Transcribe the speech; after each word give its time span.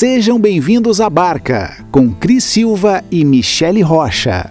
Sejam 0.00 0.40
bem-vindos 0.40 0.98
à 0.98 1.10
Barca, 1.10 1.84
com 1.92 2.10
Cris 2.10 2.42
Silva 2.42 3.04
e 3.10 3.22
Michele 3.22 3.82
Rocha. 3.82 4.48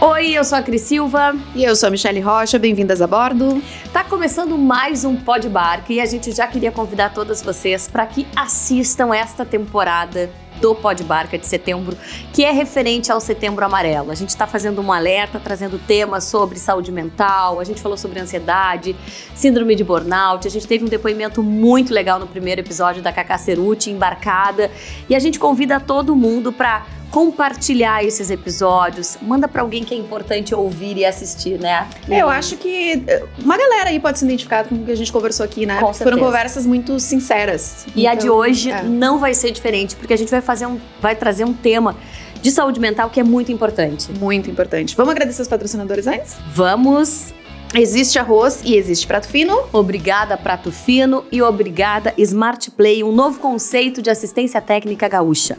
Oi, 0.00 0.32
eu 0.32 0.42
sou 0.42 0.58
a 0.58 0.62
Cris 0.62 0.82
Silva. 0.82 1.36
E 1.54 1.62
eu 1.62 1.76
sou 1.76 1.86
a 1.86 1.90
Michele 1.90 2.18
Rocha, 2.18 2.58
bem-vindas 2.58 3.00
a 3.00 3.06
bordo. 3.06 3.62
Tá 3.92 4.02
começando 4.02 4.58
mais 4.58 5.04
um 5.04 5.14
Pod 5.14 5.48
Barca 5.48 5.92
e 5.92 6.00
a 6.00 6.04
gente 6.04 6.32
já 6.32 6.48
queria 6.48 6.72
convidar 6.72 7.14
todas 7.14 7.40
vocês 7.40 7.86
para 7.86 8.04
que 8.06 8.26
assistam 8.34 9.14
esta 9.14 9.44
temporada 9.44 10.28
do 10.60 10.74
Pod 10.74 11.02
Barca 11.04 11.38
de 11.38 11.46
setembro, 11.46 11.96
que 12.32 12.44
é 12.44 12.52
referente 12.52 13.10
ao 13.10 13.20
Setembro 13.20 13.64
Amarelo. 13.64 14.10
A 14.10 14.14
gente 14.14 14.28
está 14.28 14.46
fazendo 14.46 14.80
um 14.80 14.92
alerta, 14.92 15.40
trazendo 15.40 15.78
temas 15.78 16.24
sobre 16.24 16.58
saúde 16.58 16.92
mental, 16.92 17.58
a 17.58 17.64
gente 17.64 17.80
falou 17.80 17.96
sobre 17.96 18.20
ansiedade, 18.20 18.94
síndrome 19.34 19.74
de 19.74 19.82
burnout, 19.82 20.46
a 20.46 20.50
gente 20.50 20.66
teve 20.66 20.84
um 20.84 20.88
depoimento 20.88 21.42
muito 21.42 21.92
legal 21.92 22.18
no 22.18 22.26
primeiro 22.26 22.60
episódio 22.60 23.02
da 23.02 23.12
Cacá 23.12 23.38
Ceruti, 23.38 23.90
embarcada, 23.90 24.70
e 25.08 25.14
a 25.14 25.18
gente 25.18 25.38
convida 25.38 25.80
todo 25.80 26.14
mundo 26.14 26.52
para 26.52 26.84
compartilhar 27.10 28.04
esses 28.04 28.30
episódios, 28.30 29.18
manda 29.20 29.48
para 29.48 29.62
alguém 29.62 29.82
que 29.82 29.94
é 29.94 29.98
importante 29.98 30.54
ouvir 30.54 30.96
e 30.96 31.04
assistir, 31.04 31.58
né? 31.58 31.88
Eu 32.08 32.28
acho 32.28 32.56
que 32.56 33.02
eh, 33.06 33.24
uma 33.42 33.56
galera 33.56 33.90
aí 33.90 33.98
pode 33.98 34.18
se 34.18 34.24
identificar 34.24 34.64
com 34.64 34.76
o 34.76 34.84
que 34.84 34.92
a 34.92 34.96
gente 34.96 35.12
conversou 35.12 35.44
aqui, 35.44 35.66
né? 35.66 35.80
Com 35.80 35.92
Foram 35.92 36.18
conversas 36.18 36.64
muito 36.64 37.00
sinceras. 37.00 37.86
E 37.94 38.02
então, 38.02 38.12
a 38.12 38.14
de 38.14 38.26
então, 38.26 38.36
hoje 38.36 38.70
é. 38.70 38.82
não 38.82 39.18
vai 39.18 39.34
ser 39.34 39.50
diferente, 39.50 39.96
porque 39.96 40.14
a 40.14 40.16
gente 40.16 40.30
vai 40.30 40.40
fazer 40.40 40.66
um, 40.66 40.78
vai 41.00 41.16
trazer 41.16 41.44
um 41.44 41.52
tema 41.52 41.96
de 42.40 42.50
saúde 42.50 42.78
mental 42.78 43.10
que 43.10 43.18
é 43.18 43.24
muito 43.24 43.50
importante. 43.50 44.10
Muito 44.12 44.48
importante. 44.48 44.96
Vamos 44.96 45.10
agradecer 45.10 45.42
os 45.42 45.48
patrocinadores 45.48 46.06
antes? 46.06 46.36
Vamos. 46.54 47.34
Existe 47.74 48.18
arroz 48.18 48.62
e 48.64 48.74
existe 48.74 49.06
prato 49.06 49.28
fino. 49.28 49.56
Obrigada, 49.72 50.36
prato 50.36 50.72
fino 50.72 51.24
e 51.30 51.40
obrigada 51.40 52.12
Smart 52.18 52.68
Play, 52.72 53.04
um 53.04 53.12
novo 53.12 53.38
conceito 53.38 54.02
de 54.02 54.10
assistência 54.10 54.60
técnica 54.60 55.06
gaúcha. 55.06 55.56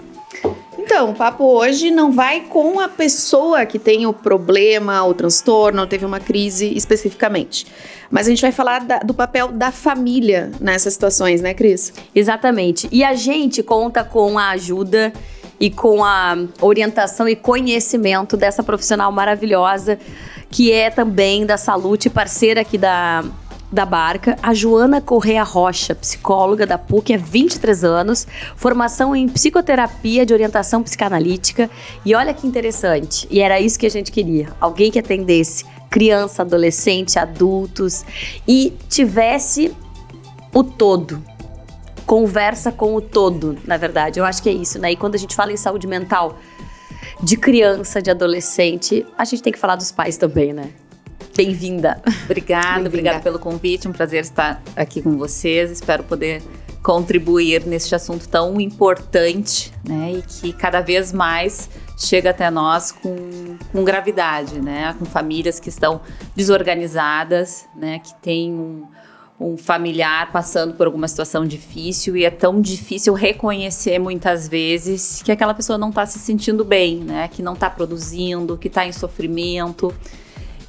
Então, 0.83 1.11
o 1.11 1.13
papo 1.13 1.43
hoje 1.43 1.91
não 1.91 2.11
vai 2.11 2.41
com 2.41 2.79
a 2.79 2.89
pessoa 2.89 3.67
que 3.67 3.77
tem 3.77 4.07
o 4.07 4.13
problema, 4.13 5.03
o 5.03 5.13
transtorno, 5.13 5.85
teve 5.85 6.03
uma 6.03 6.19
crise 6.19 6.75
especificamente. 6.75 7.67
Mas 8.09 8.25
a 8.25 8.31
gente 8.31 8.41
vai 8.41 8.51
falar 8.51 8.79
da, 8.79 8.97
do 8.97 9.13
papel 9.13 9.49
da 9.49 9.71
família 9.71 10.51
nessas 10.59 10.93
situações, 10.93 11.39
né, 11.39 11.53
Cris? 11.53 11.93
Exatamente. 12.15 12.89
E 12.91 13.03
a 13.03 13.13
gente 13.13 13.61
conta 13.61 14.03
com 14.03 14.39
a 14.39 14.49
ajuda 14.49 15.13
e 15.59 15.69
com 15.69 16.03
a 16.03 16.35
orientação 16.59 17.29
e 17.29 17.35
conhecimento 17.35 18.35
dessa 18.35 18.63
profissional 18.63 19.11
maravilhosa 19.11 19.99
que 20.49 20.71
é 20.71 20.89
também 20.89 21.45
da 21.45 21.57
Salute, 21.57 22.09
parceira 22.09 22.61
aqui 22.61 22.77
da 22.77 23.23
da 23.71 23.85
barca, 23.85 24.37
a 24.43 24.53
Joana 24.53 24.99
Correa 24.99 25.43
Rocha, 25.43 25.95
psicóloga 25.95 26.65
da 26.67 26.77
PUC 26.77 27.13
há 27.13 27.17
23 27.17 27.83
anos, 27.83 28.27
formação 28.55 29.15
em 29.15 29.29
psicoterapia 29.29 30.25
de 30.25 30.33
orientação 30.33 30.83
psicanalítica. 30.83 31.69
E 32.05 32.13
olha 32.13 32.33
que 32.33 32.45
interessante, 32.45 33.27
e 33.31 33.39
era 33.39 33.59
isso 33.59 33.79
que 33.79 33.85
a 33.85 33.89
gente 33.89 34.11
queria: 34.11 34.49
alguém 34.59 34.91
que 34.91 34.99
atendesse 34.99 35.65
criança, 35.89 36.41
adolescente, 36.41 37.19
adultos 37.19 38.05
e 38.47 38.73
tivesse 38.89 39.75
o 40.53 40.63
todo. 40.63 41.21
Conversa 42.05 42.71
com 42.71 42.95
o 42.95 43.01
todo, 43.01 43.57
na 43.65 43.77
verdade. 43.77 44.19
Eu 44.19 44.25
acho 44.25 44.41
que 44.41 44.49
é 44.49 44.53
isso, 44.53 44.79
né? 44.79 44.91
E 44.93 44.95
quando 44.95 45.15
a 45.15 45.17
gente 45.17 45.35
fala 45.35 45.51
em 45.51 45.57
saúde 45.57 45.87
mental 45.87 46.37
de 47.21 47.37
criança, 47.37 48.01
de 48.01 48.09
adolescente, 48.09 49.05
a 49.17 49.25
gente 49.25 49.43
tem 49.43 49.53
que 49.53 49.59
falar 49.59 49.75
dos 49.75 49.91
pais 49.91 50.17
também, 50.17 50.53
né? 50.53 50.71
Bem-vinda. 51.35 52.01
Obrigada, 52.25 52.79
Bem 52.79 52.87
obrigada 52.87 53.19
pelo 53.19 53.39
convite. 53.39 53.87
Um 53.87 53.93
prazer 53.93 54.21
estar 54.21 54.61
aqui 54.75 55.01
com 55.01 55.17
vocês. 55.17 55.71
Espero 55.71 56.03
poder 56.03 56.43
contribuir 56.83 57.65
neste 57.65 57.93
assunto 57.93 58.27
tão 58.27 58.59
importante, 58.59 59.71
né? 59.87 60.13
E 60.13 60.21
que 60.21 60.53
cada 60.53 60.81
vez 60.81 61.13
mais 61.13 61.69
chega 61.97 62.31
até 62.31 62.49
nós 62.49 62.91
com, 62.91 63.15
com 63.71 63.83
gravidade, 63.83 64.59
né? 64.59 64.95
Com 64.97 65.05
famílias 65.05 65.59
que 65.59 65.69
estão 65.69 66.01
desorganizadas, 66.35 67.65
né? 67.75 67.99
Que 67.99 68.13
têm 68.15 68.51
um, 68.53 68.87
um 69.39 69.57
familiar 69.57 70.31
passando 70.31 70.73
por 70.73 70.87
alguma 70.87 71.07
situação 71.07 71.45
difícil 71.45 72.17
e 72.17 72.25
é 72.25 72.29
tão 72.29 72.59
difícil 72.59 73.13
reconhecer 73.13 73.99
muitas 73.99 74.47
vezes 74.47 75.21
que 75.23 75.31
aquela 75.31 75.53
pessoa 75.53 75.77
não 75.77 75.89
está 75.89 76.05
se 76.05 76.19
sentindo 76.19 76.65
bem, 76.65 76.97
né? 76.97 77.27
Que 77.27 77.41
não 77.41 77.53
está 77.53 77.69
produzindo, 77.69 78.57
que 78.57 78.67
está 78.67 78.85
em 78.85 78.91
sofrimento. 78.91 79.93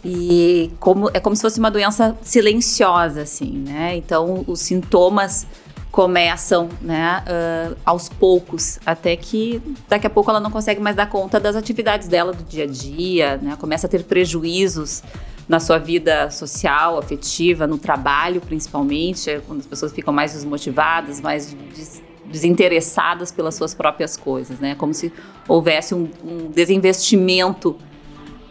E 0.05 0.71
como, 0.81 1.11
é 1.15 1.21
como 1.21 1.37
se 1.37 1.43
fosse 1.43 1.59
uma 1.59 1.71
doença 1.71 2.17
silenciosa, 2.23 3.23
assim, 3.23 3.53
né? 3.67 3.97
Então, 3.97 4.45
os 4.47 4.61
sintomas 4.61 5.47
começam, 5.93 6.71
né, 6.81 7.23
uh, 7.23 7.77
aos 7.85 8.09
poucos, 8.09 8.81
até 8.85 9.15
que 9.15 9.63
daqui 9.87 10.07
a 10.07 10.11
pouco 10.11 10.31
ela 10.31 10.41
não 10.41 10.51
consegue 10.51 10.81
mais 10.81 10.97
dar 10.97 11.07
conta 11.07 11.39
das 11.39 11.55
atividades 11.55 12.09
dela 12.09 12.33
do 12.33 12.43
dia 12.43 12.65
a 12.65 12.67
dia, 12.67 13.37
né? 13.37 13.57
Começa 13.61 13.87
a 13.87 13.91
ter 13.91 14.03
prejuízos 14.05 15.03
na 15.47 15.61
sua 15.61 15.79
vida 15.79 16.31
social, 16.31 16.99
afetiva, 16.99 17.67
no 17.67 17.77
trabalho, 17.77 18.41
principalmente, 18.41 19.31
é 19.31 19.41
quando 19.41 19.61
as 19.61 19.67
pessoas 19.67 19.93
ficam 19.93 20.13
mais 20.13 20.33
desmotivadas, 20.33 21.21
mais 21.21 21.55
des 21.75 22.03
desinteressadas 22.25 23.31
pelas 23.31 23.55
suas 23.55 23.75
próprias 23.75 24.17
coisas, 24.17 24.59
né? 24.59 24.75
Como 24.75 24.95
se 24.95 25.13
houvesse 25.47 25.95
um, 25.95 26.09
um 26.25 26.51
desinvestimento 26.51 27.77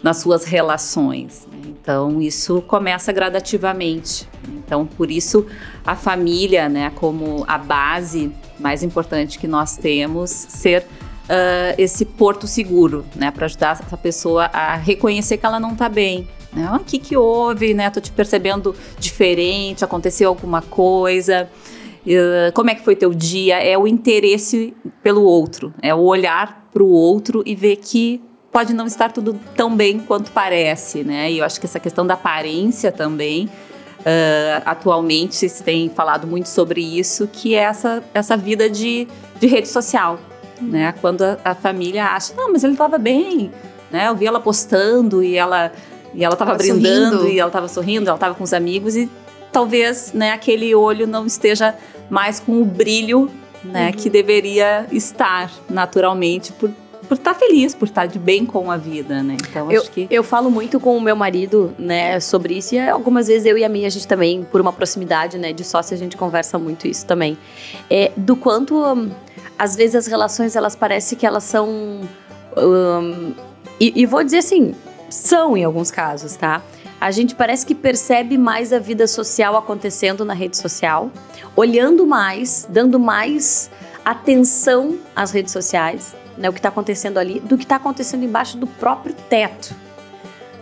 nas 0.04 0.18
suas 0.18 0.44
relações. 0.44 1.48
Então, 1.66 2.22
isso 2.22 2.62
começa 2.62 3.12
gradativamente. 3.12 4.28
Então, 4.50 4.86
por 4.86 5.12
isso, 5.12 5.46
a 5.86 5.96
família, 5.96 6.70
né, 6.70 6.92
como 6.96 7.44
a 7.48 7.58
base 7.58 8.32
mais 8.60 8.84
importante 8.84 9.40
que 9.40 9.48
nós 9.48 9.78
temos, 9.78 10.30
ser 10.30 10.84
uh, 10.84 11.76
esse 11.78 12.06
porto 12.06 12.48
seguro, 12.48 13.06
né, 13.16 13.32
para 13.32 13.46
ajudar 13.46 13.72
essa 13.72 13.98
pessoa 13.98 14.46
a 14.46 14.76
reconhecer 14.76 15.38
que 15.38 15.46
ela 15.46 15.60
não 15.60 15.74
está 15.74 15.90
bem. 15.90 16.28
Né? 16.54 16.70
O 16.74 16.80
que, 16.80 17.00
que 17.00 17.16
houve? 17.16 17.74
Né? 17.74 17.90
Tô 17.90 18.00
te 18.00 18.12
percebendo 18.12 18.76
diferente, 19.00 19.84
aconteceu 19.84 20.30
alguma 20.30 20.62
coisa. 20.62 21.50
Uh, 22.06 22.52
como 22.54 22.70
é 22.70 22.76
que 22.76 22.84
foi 22.84 22.96
teu 22.96 23.14
dia? 23.14 23.60
É 23.64 23.78
o 23.78 23.88
interesse 23.88 24.74
pelo 25.04 25.24
outro, 25.24 25.74
é 25.82 25.94
o 25.94 26.00
olhar 26.00 26.68
para 26.74 26.84
o 26.84 26.90
outro 26.90 27.44
e 27.46 27.56
ver 27.56 27.78
que 27.78 28.22
pode 28.52 28.74
não 28.74 28.86
estar 28.86 29.12
tudo 29.12 29.40
tão 29.56 29.76
bem 29.76 30.00
quanto 30.00 30.32
parece, 30.32 31.04
né? 31.04 31.32
E 31.32 31.40
eu 31.40 31.46
acho 31.46 31.60
que 31.60 31.66
essa 31.66 31.80
questão 31.80 32.06
da 32.06 32.16
aparência 32.16 32.92
também, 32.92 33.46
uh, 34.00 34.62
atualmente 34.66 35.50
se 35.50 35.64
tem 35.64 35.90
falado 35.90 36.28
muito 36.28 36.50
sobre 36.50 36.82
isso, 36.82 37.28
que 37.32 37.56
é 37.56 37.60
essa, 37.60 38.04
essa 38.14 38.36
vida 38.36 38.70
de, 38.70 39.08
de 39.40 39.48
rede 39.48 39.70
social, 39.70 40.20
né? 40.60 40.94
Quando 41.00 41.24
a, 41.24 41.38
a 41.46 41.56
família 41.56 42.06
acha, 42.08 42.34
não, 42.36 42.52
mas 42.52 42.64
ele 42.64 42.74
estava 42.74 42.98
bem, 42.98 43.52
né? 43.90 44.08
Eu 44.08 44.16
vi 44.16 44.26
ela 44.26 44.40
postando 44.40 45.24
e 45.24 45.38
ela 45.38 45.72
e 46.14 46.26
ela 46.26 46.34
estava 46.34 46.54
brindando 46.56 47.20
sorrindo. 47.20 47.30
e 47.30 47.40
ela 47.40 47.48
estava 47.48 47.68
sorrindo, 47.70 48.08
ela 48.08 48.18
estava 48.18 48.36
com 48.36 48.44
os 48.44 48.54
amigos 48.54 48.98
e 48.98 49.10
talvez, 49.52 50.12
né, 50.14 50.32
aquele 50.32 50.74
olho 50.76 51.08
não 51.08 51.26
esteja 51.26 51.76
mais 52.10 52.40
com 52.40 52.62
o 52.62 52.66
brilho, 52.66 53.30
né, 53.64 53.88
uhum. 53.88 53.92
que 53.94 54.10
deveria 54.10 54.86
estar 54.92 55.52
naturalmente 55.70 56.52
por 56.52 56.70
por 57.12 57.18
estar 57.18 57.34
tá 57.34 57.40
feliz, 57.42 57.76
por 57.76 57.90
estar 57.90 58.04
tá 58.04 58.08
de 58.08 58.18
bem 58.18 58.46
com 58.46 58.72
a 58.72 58.78
vida, 58.78 59.22
né? 59.22 59.36
Então 59.50 59.70
eu, 59.70 59.82
acho 59.82 59.92
que 59.92 60.08
eu 60.10 60.24
falo 60.24 60.50
muito 60.50 60.80
com 60.80 60.96
o 60.96 61.02
meu 61.02 61.14
marido, 61.14 61.76
né, 61.78 62.22
sobre 62.22 62.54
isso 62.54 62.74
e 62.74 62.80
algumas 62.80 63.28
vezes 63.28 63.46
eu 63.46 63.58
e 63.58 63.66
a 63.66 63.68
minha 63.68 63.88
a 63.88 63.90
gente 63.90 64.08
também 64.08 64.46
por 64.46 64.62
uma 64.62 64.72
proximidade, 64.72 65.38
né, 65.38 65.52
de 65.52 65.66
sócio 65.66 65.94
a 65.94 65.98
gente 65.98 66.16
conversa 66.16 66.58
muito 66.58 66.88
isso 66.88 67.06
também, 67.06 67.38
é 67.90 68.14
do 68.16 68.34
quanto 68.38 68.82
um, 68.82 69.12
às 69.60 69.76
vezes 69.76 69.96
as 69.96 70.08
relações 70.08 70.56
elas 70.56 70.74
parecem 70.74 71.18
que 71.18 71.26
elas 71.26 71.44
são 71.44 71.68
um, 72.56 73.34
e, 73.78 73.92
e 73.94 74.06
vou 74.06 74.24
dizer 74.24 74.38
assim, 74.38 74.74
são 75.10 75.58
em 75.58 75.66
alguns 75.66 75.92
casos, 75.92 76.38
tá? 76.38 76.62
A 77.02 77.12
gente 77.12 77.36
parece 77.36 77.66
que 77.66 77.76
percebe 77.76 78.38
mais 78.38 78.72
a 78.72 78.80
vida 78.80 79.06
social 79.06 79.58
acontecendo 79.58 80.24
na 80.24 80.34
rede 80.34 80.56
social, 80.56 81.12
olhando 81.58 82.08
mais, 82.08 82.66
dando 82.70 82.98
mais 82.98 83.70
atenção 84.06 84.98
às 85.14 85.32
redes 85.32 85.52
sociais 85.52 86.21
né, 86.42 86.50
o 86.50 86.54
que 86.54 86.60
está 86.60 86.70
acontecendo 86.70 87.20
ali, 87.20 87.40
do 87.40 87.58
que 87.58 87.64
está 87.64 87.76
acontecendo 87.76 88.26
embaixo 88.26 88.58
do 88.58 88.66
próprio 88.66 89.14
teto. 89.30 89.76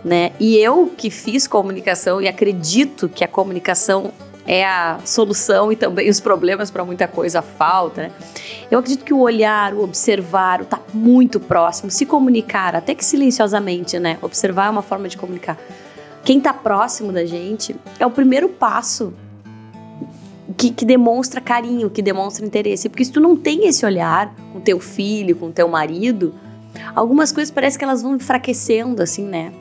Né? 0.04 0.32
E 0.38 0.56
eu 0.56 0.92
que 0.96 1.10
fiz 1.10 1.46
comunicação 1.46 2.20
e 2.20 2.28
acredito 2.28 3.08
que 3.08 3.24
a 3.24 3.28
comunicação 3.28 4.12
é 4.46 4.64
a 4.64 4.98
solução 5.04 5.70
e 5.72 5.76
também 5.76 6.08
os 6.08 6.20
problemas 6.20 6.70
para 6.70 6.84
muita 6.84 7.08
coisa 7.08 7.42
falta. 7.42 8.02
Né? 8.02 8.12
Eu 8.70 8.78
acredito 8.78 9.04
que 9.04 9.12
o 9.12 9.20
olhar, 9.20 9.74
o 9.74 9.82
observar, 9.82 10.60
o 10.60 10.62
estar 10.64 10.78
tá 10.78 10.84
muito 10.92 11.40
próximo, 11.40 11.90
se 11.90 12.04
comunicar, 12.06 12.74
até 12.74 12.94
que 12.94 13.04
silenciosamente, 13.04 13.98
né? 13.98 14.18
Observar 14.22 14.66
é 14.66 14.70
uma 14.70 14.82
forma 14.82 15.08
de 15.08 15.16
comunicar. 15.16 15.58
Quem 16.24 16.38
está 16.38 16.52
próximo 16.52 17.12
da 17.12 17.24
gente 17.24 17.76
é 17.98 18.06
o 18.06 18.10
primeiro 18.10 18.48
passo 18.48 19.12
que, 20.60 20.70
que, 20.70 20.84
demonstra 20.84 21.40
carinho, 21.40 21.88
que 21.88 22.02
demonstra 22.02 22.44
interesse. 22.44 22.90
Porque 22.90 23.02
se 23.02 23.10
tu 23.10 23.18
não 23.18 23.34
tem 23.34 23.66
esse 23.66 23.86
olhar 23.86 24.34
com 24.52 24.60
teu 24.60 24.78
filho, 24.78 25.34
com 25.34 25.50
teu 25.50 25.66
marido, 25.66 26.34
algumas 26.94 27.32
coisas 27.32 27.50
parece 27.50 27.78
que 27.78 27.84
elas 27.84 28.02
vão 28.02 28.16
enfraquecendo, 28.16 29.02
assim, 29.02 29.24
né? 29.24 29.54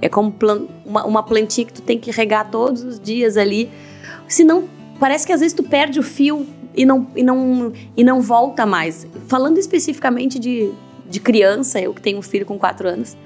É 0.00 0.08
como 0.08 0.32
plan 0.32 0.62
uma, 0.86 1.04
uma 1.04 1.22
plantinha 1.22 1.66
que 1.66 1.74
tu 1.74 1.82
tem 1.82 1.98
que 1.98 2.10
regar 2.10 2.50
todos 2.50 2.82
os 2.82 2.98
dias 2.98 3.36
ali. 3.36 3.68
Senão, 4.26 4.64
parece 4.98 5.26
que 5.26 5.32
às 5.34 5.40
vezes 5.40 5.52
tu 5.52 5.62
perde 5.62 6.00
o 6.00 6.02
fio 6.02 6.46
e 6.74 6.86
não, 6.86 7.06
e 7.14 7.22
não, 7.22 7.72
e 7.94 8.02
não 8.02 8.22
volta 8.22 8.64
mais. 8.64 9.06
Falando 9.26 9.58
especificamente 9.58 10.38
de, 10.38 10.72
de 11.06 11.20
criança, 11.20 11.78
eu 11.78 11.92
que 11.92 12.00
tenho 12.00 12.16
um 12.16 12.22
filho 12.22 12.46
com 12.46 12.58
quatro 12.58 12.88
anos, 12.88 13.18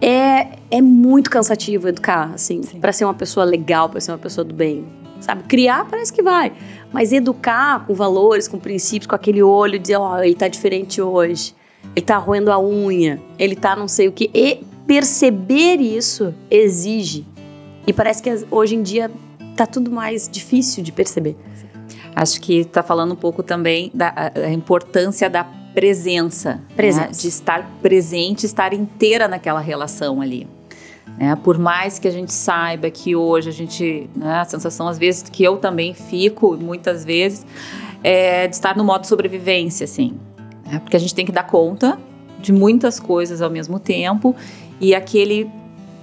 é, 0.00 0.58
é 0.70 0.80
muito 0.80 1.28
cansativo 1.28 1.88
educar, 1.88 2.30
assim, 2.34 2.60
para 2.80 2.92
ser 2.92 3.04
uma 3.04 3.14
pessoa 3.14 3.44
legal, 3.44 3.88
para 3.88 4.00
ser 4.00 4.12
uma 4.12 4.18
pessoa 4.18 4.44
do 4.44 4.54
bem. 4.54 5.00
Sabe? 5.20 5.42
Criar 5.44 5.86
parece 5.88 6.12
que 6.12 6.22
vai, 6.22 6.52
mas 6.92 7.12
educar 7.12 7.86
com 7.86 7.94
valores, 7.94 8.48
com 8.48 8.58
princípios, 8.58 9.06
com 9.06 9.14
aquele 9.14 9.42
olho, 9.42 9.78
dizer, 9.78 9.96
ó, 9.96 10.16
oh, 10.16 10.22
ele 10.22 10.34
tá 10.34 10.48
diferente 10.48 11.00
hoje, 11.00 11.54
ele 11.94 12.04
tá 12.04 12.16
roendo 12.16 12.50
a 12.50 12.58
unha, 12.58 13.20
ele 13.38 13.54
tá 13.54 13.76
não 13.76 13.86
sei 13.86 14.08
o 14.08 14.12
que. 14.12 14.30
E 14.34 14.60
perceber 14.86 15.80
isso 15.80 16.34
exige. 16.50 17.26
E 17.86 17.92
parece 17.92 18.22
que 18.22 18.30
hoje 18.50 18.74
em 18.74 18.82
dia 18.82 19.10
tá 19.56 19.66
tudo 19.66 19.90
mais 19.90 20.28
difícil 20.28 20.82
de 20.82 20.90
perceber. 20.92 21.36
Acho 22.14 22.40
que 22.40 22.58
está 22.58 22.82
falando 22.82 23.12
um 23.12 23.16
pouco 23.16 23.42
também 23.42 23.90
da 23.94 24.32
importância 24.52 25.30
da 25.30 25.44
presença, 25.74 26.54
né? 26.54 26.60
presença. 26.76 27.06
Né? 27.06 27.12
de 27.12 27.28
estar 27.28 27.70
presente, 27.80 28.46
estar 28.46 28.72
inteira 28.72 29.28
naquela 29.28 29.60
relação 29.60 30.20
ali. 30.20 30.46
Né? 31.20 31.36
Por 31.36 31.58
mais 31.58 31.98
que 31.98 32.08
a 32.08 32.10
gente 32.10 32.32
saiba 32.32 32.90
que 32.90 33.14
hoje 33.14 33.50
a 33.50 33.52
gente, 33.52 34.08
né, 34.16 34.40
a 34.40 34.44
sensação 34.46 34.88
às 34.88 34.98
vezes 34.98 35.22
que 35.22 35.44
eu 35.44 35.58
também 35.58 35.92
fico, 35.92 36.56
muitas 36.56 37.04
vezes, 37.04 37.44
é 38.02 38.48
de 38.48 38.54
estar 38.54 38.74
no 38.74 38.82
modo 38.82 39.06
sobrevivência, 39.06 39.84
assim, 39.84 40.18
né? 40.64 40.78
porque 40.78 40.96
a 40.96 41.00
gente 41.00 41.14
tem 41.14 41.26
que 41.26 41.32
dar 41.32 41.42
conta 41.42 41.98
de 42.38 42.54
muitas 42.54 42.98
coisas 42.98 43.42
ao 43.42 43.50
mesmo 43.50 43.78
tempo 43.78 44.34
e 44.80 44.94
aquele 44.94 45.50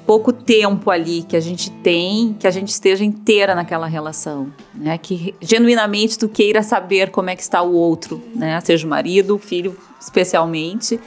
pouco 0.05 0.31
tempo 0.31 0.91
ali 0.91 1.23
que 1.23 1.35
a 1.35 1.39
gente 1.39 1.71
tem, 1.71 2.35
que 2.39 2.45
a 2.45 2.51
gente 2.51 2.69
esteja 2.69 3.03
inteira 3.03 3.55
naquela 3.55 3.87
relação, 3.87 4.53
né? 4.73 4.97
Que 4.97 5.35
genuinamente 5.41 6.17
tu 6.17 6.29
queira 6.29 6.63
saber 6.63 7.11
como 7.11 7.29
é 7.29 7.35
que 7.35 7.41
está 7.41 7.61
o 7.61 7.73
outro, 7.73 8.23
né? 8.33 8.61
Seja 8.61 8.87
o 8.87 8.89
marido, 8.89 9.35
o 9.35 9.37
filho, 9.37 9.75
especialmente, 9.99 10.97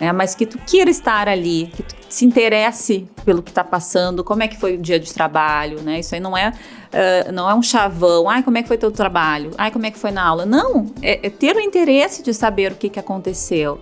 né? 0.00 0.12
Mas 0.12 0.34
que 0.34 0.46
tu 0.46 0.58
queira 0.58 0.90
estar 0.90 1.28
ali, 1.28 1.70
que 1.74 1.82
tu 1.82 1.94
se 2.08 2.24
interesse 2.24 3.08
pelo 3.24 3.42
que 3.42 3.50
está 3.50 3.64
passando, 3.64 4.22
como 4.22 4.42
é 4.42 4.48
que 4.48 4.56
foi 4.56 4.74
o 4.74 4.78
dia 4.78 4.98
de 4.98 5.12
trabalho, 5.12 5.82
né? 5.82 6.00
Isso 6.00 6.14
aí 6.14 6.20
não 6.20 6.36
é 6.36 6.50
uh, 6.50 7.32
não 7.32 7.50
é 7.50 7.54
um 7.54 7.62
chavão, 7.62 8.28
ai 8.28 8.42
como 8.42 8.58
é 8.58 8.62
que 8.62 8.68
foi 8.68 8.78
teu 8.78 8.90
trabalho, 8.90 9.50
ai 9.58 9.70
como 9.70 9.86
é 9.86 9.90
que 9.90 9.98
foi 9.98 10.10
na 10.10 10.24
aula, 10.24 10.46
não, 10.46 10.86
é, 11.02 11.26
é 11.26 11.30
ter 11.30 11.56
o 11.56 11.60
interesse 11.60 12.22
de 12.22 12.32
saber 12.32 12.72
o 12.72 12.74
que 12.76 12.88
que 12.88 13.00
aconteceu 13.00 13.80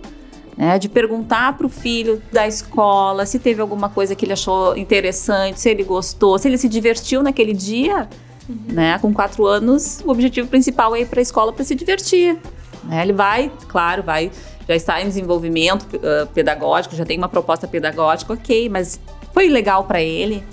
né, 0.57 0.79
de 0.79 0.87
perguntar 0.87 1.57
para 1.57 1.67
o 1.67 1.69
filho 1.69 2.21
da 2.31 2.47
escola 2.47 3.25
se 3.25 3.39
teve 3.39 3.61
alguma 3.61 3.89
coisa 3.89 4.15
que 4.15 4.25
ele 4.25 4.33
achou 4.33 4.75
interessante, 4.77 5.59
se 5.59 5.69
ele 5.69 5.83
gostou, 5.83 6.37
se 6.37 6.47
ele 6.47 6.57
se 6.57 6.69
divertiu 6.69 7.21
naquele 7.21 7.53
dia. 7.53 8.07
Uhum. 8.47 8.75
Né, 8.75 8.99
com 8.99 9.11
quatro 9.11 9.47
anos, 9.47 10.01
o 10.05 10.11
objetivo 10.11 10.47
principal 10.47 10.95
é 10.95 11.01
ir 11.01 11.07
para 11.07 11.19
a 11.19 11.23
escola 11.23 11.51
para 11.51 11.65
se 11.65 11.73
divertir. 11.73 12.37
Né, 12.83 13.01
ele 13.01 13.11
vai, 13.11 13.51
claro, 13.67 14.03
vai, 14.03 14.31
já 14.67 14.75
está 14.75 15.01
em 15.01 15.05
desenvolvimento 15.05 15.83
uh, 15.95 16.27
pedagógico, 16.33 16.95
já 16.95 17.05
tem 17.05 17.17
uma 17.17 17.29
proposta 17.29 17.67
pedagógica, 17.67 18.33
ok, 18.33 18.69
mas 18.69 18.99
foi 19.33 19.47
legal 19.47 19.83
para 19.83 20.01
ele. 20.01 20.43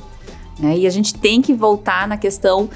Né, 0.59 0.79
e 0.79 0.87
a 0.87 0.91
gente 0.91 1.14
tem 1.14 1.41
que 1.41 1.55
voltar 1.55 2.06
na 2.06 2.17
questão 2.17 2.69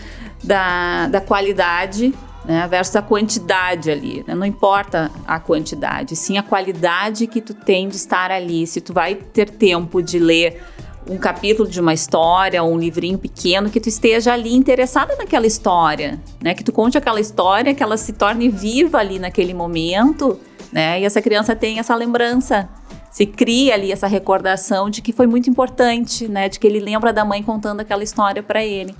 da, 0.42 1.08
da 1.08 1.20
qualidade 1.20 2.14
né, 2.44 2.66
versus 2.68 2.96
a 2.96 3.02
quantidade 3.02 3.90
ali. 3.90 4.24
Né? 4.26 4.34
Não 4.34 4.46
importa 4.46 5.10
a 5.26 5.38
quantidade, 5.38 6.16
sim 6.16 6.38
a 6.38 6.42
qualidade 6.42 7.26
que 7.26 7.40
tu 7.40 7.52
tem 7.52 7.88
de 7.88 7.96
estar 7.96 8.30
ali. 8.30 8.66
Se 8.66 8.80
tu 8.80 8.92
vai 8.92 9.14
ter 9.14 9.50
tempo 9.50 10.02
de 10.02 10.18
ler 10.18 10.62
um 11.08 11.18
capítulo 11.18 11.68
de 11.68 11.80
uma 11.80 11.94
história, 11.94 12.62
um 12.64 12.78
livrinho 12.78 13.18
pequeno, 13.18 13.70
que 13.70 13.80
tu 13.80 13.88
esteja 13.88 14.32
ali 14.32 14.54
interessada 14.54 15.14
naquela 15.16 15.46
história, 15.46 16.18
né? 16.42 16.52
Que 16.52 16.64
tu 16.64 16.72
conte 16.72 16.98
aquela 16.98 17.20
história, 17.20 17.74
que 17.74 17.82
ela 17.82 17.96
se 17.96 18.12
torne 18.12 18.48
viva 18.48 18.98
ali 18.98 19.18
naquele 19.18 19.54
momento, 19.54 20.38
né? 20.76 21.00
E 21.00 21.04
essa 21.04 21.22
criança 21.22 21.56
tem 21.56 21.78
essa 21.78 21.94
lembrança, 21.96 22.68
se 23.10 23.24
cria 23.24 23.72
ali 23.72 23.90
essa 23.90 24.06
recordação 24.06 24.90
de 24.90 25.00
que 25.00 25.12
foi 25.12 25.26
muito 25.26 25.48
importante, 25.48 26.28
né? 26.28 26.50
De 26.50 26.60
que 26.60 26.66
ele 26.66 26.80
lembra 26.80 27.12
da 27.14 27.24
mãe 27.24 27.42
contando 27.42 27.80
aquela 27.80 28.04
história 28.04 28.42
para 28.42 28.62
ele 28.62 28.94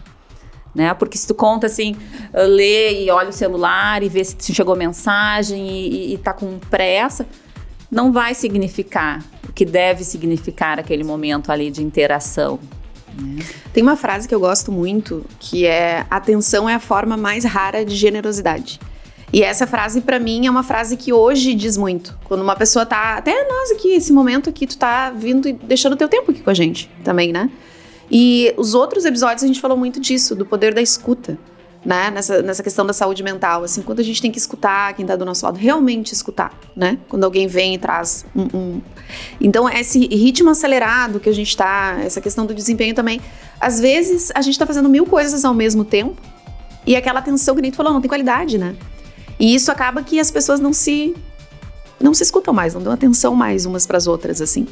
né? 0.76 0.92
Porque 0.92 1.16
se 1.16 1.26
tu 1.26 1.34
conta 1.34 1.66
assim, 1.66 1.96
lê 2.34 3.04
e 3.04 3.10
olha 3.10 3.30
o 3.30 3.32
celular 3.32 4.02
e 4.02 4.10
vê 4.10 4.22
se 4.22 4.54
chegou 4.54 4.76
mensagem 4.76 5.66
e, 5.66 6.12
e 6.12 6.18
tá 6.18 6.34
com 6.34 6.58
pressa, 6.58 7.26
não 7.90 8.12
vai 8.12 8.34
significar 8.34 9.24
o 9.48 9.52
que 9.52 9.64
deve 9.64 10.04
significar 10.04 10.78
aquele 10.78 11.02
momento 11.02 11.50
ali 11.50 11.70
de 11.70 11.82
interação. 11.82 12.60
Né? 13.14 13.42
Tem 13.72 13.82
uma 13.82 13.96
frase 13.96 14.28
que 14.28 14.34
eu 14.34 14.40
gosto 14.40 14.70
muito 14.70 15.24
que 15.40 15.64
é: 15.64 16.04
atenção 16.10 16.68
é 16.68 16.74
a 16.74 16.80
forma 16.80 17.16
mais 17.16 17.42
rara 17.44 17.82
de 17.82 17.96
generosidade. 17.96 18.78
E 19.32 19.42
essa 19.42 19.66
frase 19.66 20.00
para 20.00 20.18
mim 20.18 20.46
é 20.46 20.50
uma 20.50 20.62
frase 20.62 20.96
que 20.96 21.12
hoje 21.12 21.52
diz 21.54 21.76
muito. 21.76 22.16
Quando 22.24 22.42
uma 22.42 22.54
pessoa 22.54 22.86
tá, 22.86 23.16
até 23.16 23.46
nós 23.48 23.72
aqui, 23.72 23.92
esse 23.92 24.12
momento 24.12 24.48
aqui, 24.48 24.66
tu 24.66 24.78
tá 24.78 25.10
vindo 25.10 25.48
e 25.48 25.52
deixando 25.52 25.94
o 25.94 25.96
teu 25.96 26.08
tempo 26.08 26.30
aqui 26.30 26.40
com 26.42 26.50
a 26.50 26.54
gente 26.54 26.90
também, 27.02 27.32
né? 27.32 27.50
E 28.10 28.54
os 28.56 28.74
outros 28.74 29.04
episódios 29.04 29.42
a 29.42 29.46
gente 29.46 29.60
falou 29.60 29.76
muito 29.76 30.00
disso, 30.00 30.34
do 30.34 30.46
poder 30.46 30.72
da 30.72 30.80
escuta. 30.80 31.38
Né? 31.84 32.10
Nessa, 32.10 32.42
nessa 32.42 32.64
questão 32.64 32.84
da 32.84 32.92
saúde 32.92 33.22
mental, 33.22 33.62
assim, 33.62 33.80
quando 33.80 34.00
a 34.00 34.02
gente 34.02 34.20
tem 34.20 34.32
que 34.32 34.38
escutar 34.38 34.92
quem 34.94 35.04
está 35.04 35.14
do 35.14 35.24
nosso 35.24 35.46
lado, 35.46 35.56
realmente 35.56 36.12
escutar, 36.12 36.52
né? 36.74 36.98
Quando 37.08 37.22
alguém 37.22 37.46
vem 37.46 37.74
e 37.74 37.78
traz 37.78 38.26
um, 38.34 38.48
um... 38.52 38.80
Então, 39.40 39.68
esse 39.68 40.00
ritmo 40.08 40.50
acelerado 40.50 41.20
que 41.20 41.28
a 41.28 41.32
gente 41.32 41.50
está, 41.50 41.96
essa 42.02 42.20
questão 42.20 42.44
do 42.44 42.52
desempenho 42.52 42.92
também, 42.92 43.20
às 43.60 43.78
vezes 43.78 44.32
a 44.34 44.40
gente 44.40 44.54
está 44.54 44.66
fazendo 44.66 44.88
mil 44.88 45.06
coisas 45.06 45.44
ao 45.44 45.54
mesmo 45.54 45.84
tempo 45.84 46.20
e 46.84 46.96
aquela 46.96 47.20
atenção 47.20 47.54
que 47.54 47.62
nem 47.62 47.70
tu 47.70 47.76
falou, 47.76 47.92
não 47.92 48.00
tem 48.00 48.08
qualidade, 48.08 48.58
né? 48.58 48.74
E 49.38 49.54
isso 49.54 49.70
acaba 49.70 50.02
que 50.02 50.18
as 50.18 50.30
pessoas 50.30 50.60
não 50.60 50.72
se 50.72 51.14
não 51.98 52.12
se 52.12 52.22
escutam 52.22 52.52
mais, 52.52 52.74
não 52.74 52.82
dão 52.82 52.92
atenção 52.92 53.34
mais 53.34 53.64
umas 53.64 53.86
para 53.86 53.96
as 53.96 54.06
outras, 54.06 54.42
assim. 54.42 54.66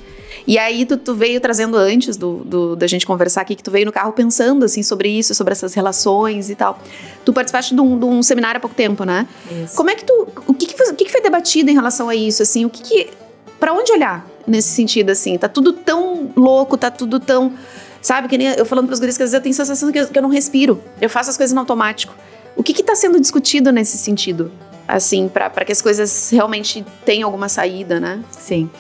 E 0.47 0.59
aí 0.59 0.85
tu, 0.85 0.97
tu 0.97 1.15
veio 1.15 1.41
trazendo 1.41 1.77
antes 1.77 2.17
do, 2.17 2.45
do, 2.45 2.77
da 2.77 2.87
gente 2.87 3.07
conversar 3.07 3.41
aqui, 3.41 3.55
que 3.55 3.63
tu 3.63 3.71
veio 3.71 3.87
no 3.87 3.93
carro 3.93 4.13
pensando, 4.13 4.65
assim, 4.65 4.83
sobre 4.83 5.09
isso, 5.09 5.35
sobre 5.35 5.53
essas 5.53 5.73
relações 5.73 6.51
e 6.51 6.55
tal. 6.55 6.79
Tu 7.25 7.33
participaste 7.33 7.75
de 7.75 7.81
um, 7.81 7.99
de 7.99 8.05
um 8.05 8.23
seminário 8.23 8.59
há 8.59 8.61
pouco 8.61 8.77
tempo, 8.77 9.05
né? 9.05 9.27
Isso. 9.65 9.75
Como 9.75 9.89
é 9.89 9.95
que 9.95 10.05
tu... 10.05 10.29
O 10.47 10.53
que, 10.53 10.67
que, 10.67 10.77
foi, 10.77 10.91
o 10.91 10.95
que, 10.95 11.07
que 11.07 11.13
foi 11.13 11.23
debatido 11.23 11.71
em 11.71 11.75
relação 11.75 12.11
a 12.11 12.15
isso, 12.15 12.43
assim? 12.43 12.67
O 12.67 12.71
que 12.71 12.83
que... 12.83 13.11
Pra 13.59 13.73
onde 13.73 13.91
olhar 13.93 14.27
nesse 14.47 14.69
sentido, 14.69 15.11
assim? 15.11 15.39
Tá 15.39 15.49
tudo 15.49 15.73
tão 15.73 16.31
louco, 16.37 16.77
tá 16.77 16.91
tudo 16.91 17.19
tão... 17.19 17.55
Sabe, 18.03 18.29
que 18.29 18.37
nem 18.37 18.49
eu 18.49 18.67
falando 18.67 18.87
pros 18.87 19.01
guris 19.01 19.17
que 19.17 19.23
às 19.23 19.31
vezes 19.31 19.35
eu 19.35 19.41
tenho 19.41 19.55
a 19.55 19.57
sensação 19.57 19.91
que 19.91 19.99
eu, 19.99 20.07
que 20.09 20.19
eu 20.19 20.23
não 20.23 20.29
respiro. 20.29 20.79
Eu 21.01 21.09
faço 21.09 21.31
as 21.31 21.39
coisas 21.39 21.55
no 21.55 21.61
automático. 21.61 22.13
O 22.57 22.63
que 22.63 22.73
está 22.73 22.95
sendo 22.95 23.21
discutido 23.21 23.73
nesse 23.73 23.97
sentido? 23.97 24.51
assim, 24.87 25.29
para 25.29 25.65
que 25.65 25.73
as 25.73 25.81
coisas 25.81 26.31
realmente 26.31 26.85
tenham 27.05 27.27
alguma 27.27 27.49
saída, 27.49 27.99
né? 27.99 28.23
Sim. 28.31 28.71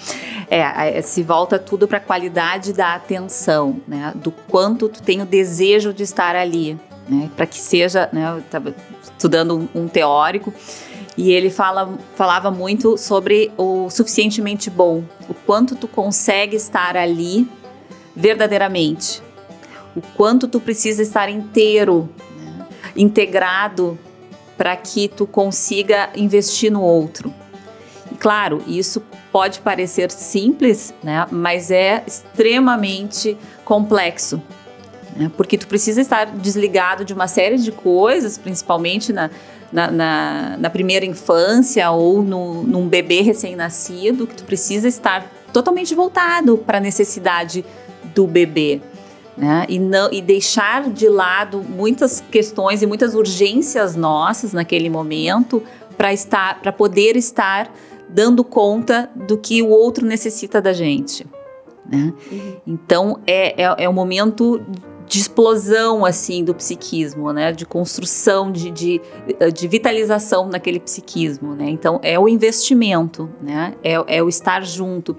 É, 0.50 1.00
se 1.00 1.22
volta 1.22 1.58
tudo 1.58 1.88
para 1.88 1.98
a 1.98 2.00
qualidade 2.00 2.72
da 2.72 2.94
atenção, 2.94 3.80
né? 3.88 4.12
Do 4.14 4.30
quanto 4.30 4.88
tu 4.88 5.02
tem 5.02 5.22
o 5.22 5.26
desejo 5.26 5.92
de 5.92 6.02
estar 6.02 6.36
ali, 6.36 6.78
né? 7.08 7.30
Para 7.34 7.46
que 7.46 7.58
seja, 7.58 8.08
né? 8.12 8.30
Eu 8.30 8.38
estava 8.40 8.74
estudando 9.02 9.68
um, 9.74 9.82
um, 9.82 9.88
teórico 9.88 10.52
e 11.16 11.32
ele 11.32 11.48
fala, 11.48 11.96
falava 12.16 12.50
muito 12.50 12.98
sobre 12.98 13.50
o 13.56 13.88
suficientemente 13.88 14.68
bom, 14.68 15.02
o 15.28 15.34
quanto 15.34 15.74
tu 15.74 15.88
consegue 15.88 16.56
estar 16.56 16.96
ali 16.96 17.48
verdadeiramente, 18.14 19.22
o 19.96 20.02
quanto 20.16 20.46
tu 20.48 20.60
precisa 20.60 21.02
estar 21.02 21.28
inteiro? 21.30 22.10
Integrado 22.96 23.98
para 24.56 24.76
que 24.76 25.08
tu 25.08 25.26
consiga 25.26 26.10
investir 26.14 26.70
no 26.70 26.82
outro. 26.82 27.32
E 28.10 28.14
claro, 28.14 28.62
isso 28.66 29.02
pode 29.32 29.60
parecer 29.60 30.10
simples, 30.10 30.94
né, 31.02 31.26
mas 31.30 31.70
é 31.70 32.04
extremamente 32.06 33.36
complexo. 33.64 34.40
Né, 35.16 35.30
porque 35.36 35.58
tu 35.58 35.66
precisa 35.66 36.00
estar 36.00 36.26
desligado 36.26 37.04
de 37.04 37.12
uma 37.12 37.26
série 37.26 37.58
de 37.58 37.72
coisas, 37.72 38.38
principalmente 38.38 39.12
na, 39.12 39.30
na, 39.72 39.90
na, 39.90 40.56
na 40.58 40.70
primeira 40.70 41.04
infância 41.04 41.90
ou 41.90 42.22
no, 42.22 42.62
num 42.62 42.88
bebê 42.88 43.22
recém-nascido, 43.22 44.26
que 44.26 44.34
tu 44.34 44.44
precisa 44.44 44.86
estar 44.86 45.26
totalmente 45.52 45.94
voltado 45.94 46.58
para 46.58 46.78
a 46.78 46.80
necessidade 46.80 47.64
do 48.14 48.26
bebê 48.26 48.80
né? 49.36 49.66
E, 49.68 49.78
não, 49.78 50.12
e 50.12 50.22
deixar 50.22 50.88
de 50.90 51.08
lado 51.08 51.62
muitas 51.62 52.20
questões 52.20 52.82
e 52.82 52.86
muitas 52.86 53.14
urgências 53.14 53.96
nossas 53.96 54.52
naquele 54.52 54.88
momento 54.88 55.62
para 55.96 56.12
estar, 56.12 56.60
para 56.60 56.72
poder 56.72 57.16
estar 57.16 57.70
dando 58.08 58.44
conta 58.44 59.10
do 59.14 59.36
que 59.36 59.60
o 59.60 59.68
outro 59.68 60.06
necessita 60.06 60.60
da 60.60 60.72
gente. 60.72 61.26
Né? 61.84 62.12
Uhum. 62.30 62.56
Então 62.66 63.20
é, 63.26 63.62
é, 63.62 63.74
é 63.78 63.88
o 63.88 63.92
momento 63.92 64.60
de 65.06 65.18
explosão 65.18 66.04
assim 66.04 66.42
do 66.42 66.54
psiquismo, 66.54 67.32
né? 67.32 67.52
De 67.52 67.66
construção, 67.66 68.50
de, 68.50 68.70
de, 68.70 69.00
de, 69.52 69.68
vitalização 69.68 70.48
naquele 70.48 70.80
psiquismo, 70.80 71.54
né? 71.54 71.68
Então 71.68 72.00
é 72.02 72.18
o 72.18 72.28
investimento, 72.28 73.30
né? 73.42 73.74
É, 73.82 74.16
é 74.16 74.22
o 74.22 74.28
estar 74.28 74.64
junto. 74.64 75.16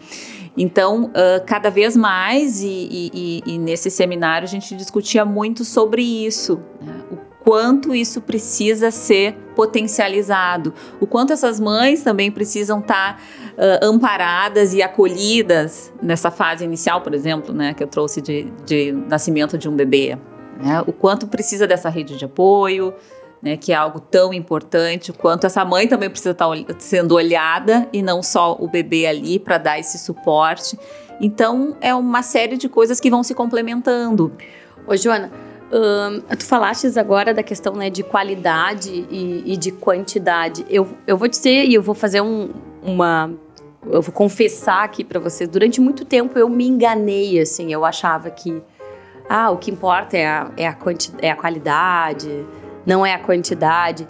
Então, 0.58 1.06
uh, 1.06 1.46
cada 1.46 1.70
vez 1.70 1.98
mais, 1.98 2.62
e, 2.62 2.88
e, 3.13 3.44
e, 3.46 3.58
nesse 3.58 3.92
seminário 3.92 4.46
a 4.46 4.50
gente 4.50 4.74
discutia 4.75 5.25
muito 5.25 5.65
sobre 5.65 6.01
isso, 6.01 6.62
né? 6.82 6.96
o 7.12 7.18
quanto 7.44 7.94
isso 7.94 8.22
precisa 8.22 8.89
ser 8.89 9.34
potencializado, 9.56 10.74
o 11.00 11.06
quanto 11.06 11.34
essas 11.34 11.60
mães 11.60 12.01
também 12.01 12.32
precisam 12.32 12.80
estar 12.80 13.18
tá, 13.18 13.22
uh, 13.58 13.86
amparadas 13.86 14.74
e 14.74 14.82
acolhidas 14.82 15.94
nessa 16.02 16.32
fase 16.32 16.64
inicial, 16.64 17.02
por 17.02 17.14
exemplo, 17.14 17.54
né, 17.54 17.74
que 17.74 17.84
eu 17.84 17.88
trouxe 17.88 18.22
de, 18.22 18.52
de 18.66 18.92
nascimento 18.92 19.58
de 19.58 19.70
um 19.70 19.76
bebê. 19.76 20.18
Né? 20.62 20.84
O 20.86 20.94
quanto 20.94 21.28
precisa 21.28 21.68
dessa 21.68 21.90
rede 21.90 22.18
de 22.18 22.26
apoio, 22.26 22.94
né, 23.42 23.58
que 23.58 23.72
é 23.72 23.76
algo 23.76 24.00
tão 24.00 24.34
importante, 24.34 25.12
quanto 25.14 25.46
essa 25.46 25.64
mãe 25.64 25.88
também 25.88 26.10
precisa 26.10 26.32
estar 26.32 26.48
sendo 26.80 27.16
olhada 27.16 27.88
e 27.92 28.02
não 28.02 28.24
só 28.24 28.56
o 28.60 28.68
bebê 28.68 29.06
ali 29.06 29.38
para 29.40 29.58
dar 29.58 29.80
esse 29.80 29.98
suporte. 29.98 30.78
Então, 31.20 31.78
é 31.80 31.94
uma 31.94 32.22
série 32.22 32.58
de 32.58 32.68
coisas 32.68 33.00
que 33.00 33.10
vão 33.10 33.24
se 33.24 33.34
complementando. 33.34 34.34
Ô, 34.88 34.96
Joana, 34.98 35.32
tu 36.38 36.46
falaste 36.46 36.88
agora 36.98 37.34
da 37.34 37.44
questão 37.44 37.74
né, 37.76 37.90
de 37.90 38.04
qualidade 38.04 39.06
e, 39.10 39.54
e, 39.54 39.58
de 39.58 39.72
quantidade. 39.72 40.66
Eu, 40.70 40.88
eu 41.08 41.18
vou 41.18 41.28
dizer 41.28 41.66
e 41.66 41.74
eu 41.74 41.82
vou 41.82 41.96
fazer 41.96 42.22
um, 42.22 42.50
uma. 42.84 43.32
Eu 43.92 44.01
vou 44.01 44.13
confessar 44.13 44.84
aqui 44.84 45.04
para 45.04 45.20
vocês. 45.20 45.50
Durante 45.50 45.80
muito 45.80 46.06
tempo 46.06 46.38
eu 46.38 46.50
me 46.50 46.68
enganei, 46.68 47.39
assim. 47.39 47.72
Eu 47.72 47.86
achava 47.86 48.30
que. 48.30 48.62
Ah, 49.27 49.50
o 49.50 49.58
que 49.58 49.72
importa 49.72 50.18
é 50.18 50.27
a, 50.27 50.51
é 50.56 50.68
a, 50.68 50.74
quanti, 50.74 51.12
é 51.20 51.32
a 51.32 51.36
qualidade 51.36 52.46
não 52.86 53.06
é 53.06 53.13
a 53.13 53.20
quantidade. 53.20 54.08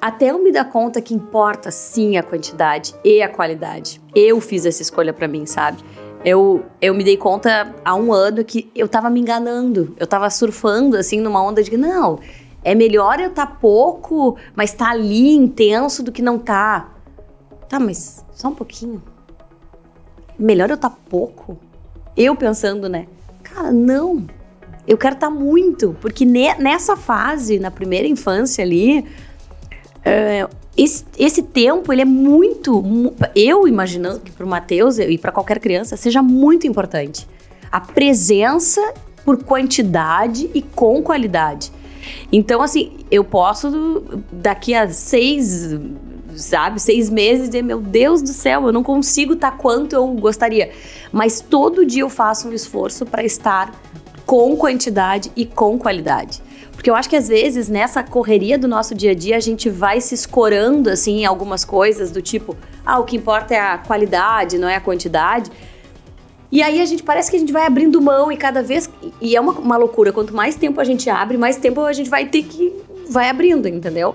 Até 0.00 0.30
eu 0.30 0.42
me 0.42 0.50
dar 0.50 0.64
conta 0.64 1.00
que 1.00 1.12
importa 1.12 1.70
sim 1.70 2.16
a 2.16 2.22
quantidade 2.22 2.94
e 3.04 3.20
a 3.20 3.28
qualidade. 3.28 4.00
Eu 4.14 4.40
fiz 4.40 4.64
essa 4.64 4.80
escolha 4.80 5.12
para 5.12 5.28
mim, 5.28 5.44
sabe? 5.44 5.78
Eu, 6.24 6.64
eu 6.80 6.94
me 6.94 7.04
dei 7.04 7.16
conta 7.16 7.74
há 7.84 7.94
um 7.94 8.12
ano 8.12 8.44
que 8.44 8.70
eu 8.74 8.88
tava 8.88 9.10
me 9.10 9.20
enganando. 9.20 9.94
Eu 9.98 10.06
tava 10.06 10.30
surfando, 10.30 10.96
assim, 10.96 11.20
numa 11.20 11.42
onda 11.42 11.62
de 11.62 11.76
não, 11.76 12.18
é 12.64 12.74
melhor 12.74 13.20
eu 13.20 13.30
tá 13.30 13.46
pouco, 13.46 14.36
mas 14.54 14.72
tá 14.72 14.90
ali 14.90 15.30
intenso 15.30 16.02
do 16.02 16.12
que 16.12 16.22
não 16.22 16.38
tá. 16.38 16.92
Tá, 17.68 17.78
mas 17.78 18.24
só 18.32 18.48
um 18.48 18.54
pouquinho. 18.54 19.02
Melhor 20.38 20.70
eu 20.70 20.76
tá 20.76 20.88
pouco? 20.88 21.58
Eu 22.16 22.34
pensando, 22.34 22.88
né? 22.88 23.06
Cara, 23.42 23.72
não. 23.72 24.26
Eu 24.86 24.96
quero 24.96 25.14
estar 25.14 25.28
tá 25.28 25.32
muito, 25.32 25.94
porque 26.00 26.24
ne, 26.24 26.54
nessa 26.54 26.96
fase, 26.96 27.58
na 27.58 27.70
primeira 27.70 28.08
infância 28.08 28.64
ali, 28.64 29.00
uh, 29.00 30.56
esse, 30.76 31.04
esse, 31.18 31.42
tempo 31.42 31.92
ele 31.92 32.02
é 32.02 32.06
muito. 32.06 33.12
Eu 33.34 33.68
imaginando 33.68 34.20
que 34.20 34.30
para 34.30 34.46
o 34.46 34.48
Matheus 34.48 34.98
e 34.98 35.18
para 35.18 35.30
qualquer 35.30 35.58
criança 35.58 35.96
seja 35.96 36.22
muito 36.22 36.66
importante. 36.66 37.28
A 37.70 37.80
presença 37.80 38.94
por 39.24 39.44
quantidade 39.44 40.50
e 40.54 40.62
com 40.62 41.02
qualidade. 41.02 41.70
Então, 42.32 42.62
assim, 42.62 42.92
eu 43.10 43.22
posso 43.22 44.04
daqui 44.32 44.74
a 44.74 44.88
seis, 44.88 45.78
sabe, 46.40 46.80
seis 46.80 47.10
meses 47.10 47.48
dizer, 47.48 47.62
meu 47.62 47.80
Deus 47.80 48.22
do 48.22 48.28
céu, 48.28 48.66
eu 48.66 48.72
não 48.72 48.82
consigo 48.82 49.34
estar 49.34 49.52
tá 49.52 49.56
quanto 49.56 49.94
eu 49.94 50.06
gostaria. 50.08 50.70
Mas 51.12 51.40
todo 51.40 51.86
dia 51.86 52.02
eu 52.02 52.10
faço 52.10 52.48
um 52.48 52.52
esforço 52.52 53.06
para 53.06 53.24
estar 53.24 53.72
com 54.26 54.56
quantidade 54.56 55.32
e 55.34 55.46
com 55.46 55.78
qualidade. 55.78 56.42
Porque 56.72 56.88
eu 56.88 56.94
acho 56.94 57.08
que 57.08 57.16
às 57.16 57.26
vezes 57.26 57.68
nessa 57.68 58.02
correria 58.04 58.56
do 58.56 58.68
nosso 58.68 58.94
dia 58.94 59.10
a 59.10 59.14
dia 59.14 59.36
a 59.36 59.40
gente 59.40 59.68
vai 59.68 60.00
se 60.00 60.14
escorando 60.14 60.90
assim 60.90 61.22
em 61.22 61.26
algumas 61.26 61.64
coisas 61.64 62.10
do 62.10 62.22
tipo, 62.22 62.56
ah, 62.86 63.00
o 63.00 63.04
que 63.04 63.16
importa 63.16 63.54
é 63.54 63.58
a 63.58 63.78
qualidade, 63.78 64.58
não 64.58 64.68
é 64.68 64.76
a 64.76 64.80
quantidade. 64.80 65.50
E 66.50 66.62
aí 66.62 66.80
a 66.80 66.84
gente 66.86 67.02
parece 67.02 67.30
que 67.30 67.36
a 67.36 67.40
gente 67.40 67.52
vai 67.52 67.66
abrindo 67.66 68.00
mão 68.00 68.32
e 68.32 68.36
cada 68.36 68.62
vez. 68.62 68.88
E 69.20 69.36
é 69.36 69.40
uma, 69.40 69.52
uma 69.52 69.76
loucura. 69.76 70.12
Quanto 70.12 70.34
mais 70.34 70.56
tempo 70.56 70.80
a 70.80 70.84
gente 70.84 71.10
abre, 71.10 71.36
mais 71.36 71.56
tempo 71.56 71.80
a 71.82 71.92
gente 71.92 72.08
vai 72.08 72.26
ter 72.26 72.42
que. 72.42 72.72
vai 73.08 73.28
abrindo, 73.28 73.68
entendeu? 73.68 74.14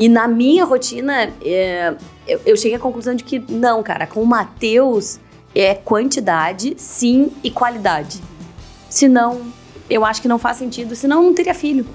E 0.00 0.08
na 0.08 0.26
minha 0.26 0.64
rotina, 0.64 1.30
é, 1.44 1.94
eu, 2.26 2.40
eu 2.46 2.56
cheguei 2.56 2.78
à 2.78 2.80
conclusão 2.80 3.14
de 3.14 3.22
que 3.22 3.38
não, 3.38 3.82
cara, 3.82 4.06
com 4.06 4.22
o 4.22 4.26
Matheus 4.26 5.20
é 5.54 5.74
quantidade, 5.74 6.74
sim, 6.78 7.30
e 7.44 7.50
qualidade. 7.50 8.18
Senão, 8.88 9.42
eu 9.90 10.02
acho 10.02 10.22
que 10.22 10.26
não 10.26 10.38
faz 10.38 10.56
sentido, 10.56 10.96
senão 10.96 11.22
não 11.22 11.34
teria 11.34 11.52
filho. 11.52 11.86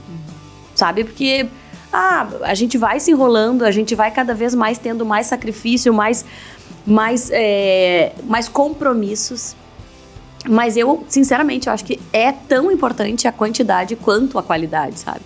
Sabe? 0.76 1.04
Porque 1.04 1.48
ah, 1.92 2.28
a 2.44 2.54
gente 2.54 2.78
vai 2.78 3.00
se 3.00 3.10
enrolando, 3.10 3.64
a 3.64 3.72
gente 3.72 3.96
vai 3.96 4.12
cada 4.12 4.36
vez 4.36 4.54
mais 4.54 4.78
tendo 4.78 5.04
mais 5.04 5.26
sacrifício, 5.26 5.92
mais, 5.92 6.24
mais, 6.86 7.32
é, 7.34 8.14
mais 8.26 8.48
compromissos. 8.48 9.56
Mas 10.48 10.78
eu, 10.78 11.04
sinceramente, 11.10 11.66
eu 11.66 11.74
acho 11.74 11.84
que 11.84 12.00
é 12.14 12.32
tão 12.32 12.72
importante 12.72 13.28
a 13.28 13.32
quantidade 13.32 13.96
quanto 13.96 14.38
a 14.38 14.44
qualidade, 14.44 15.00
sabe? 15.00 15.22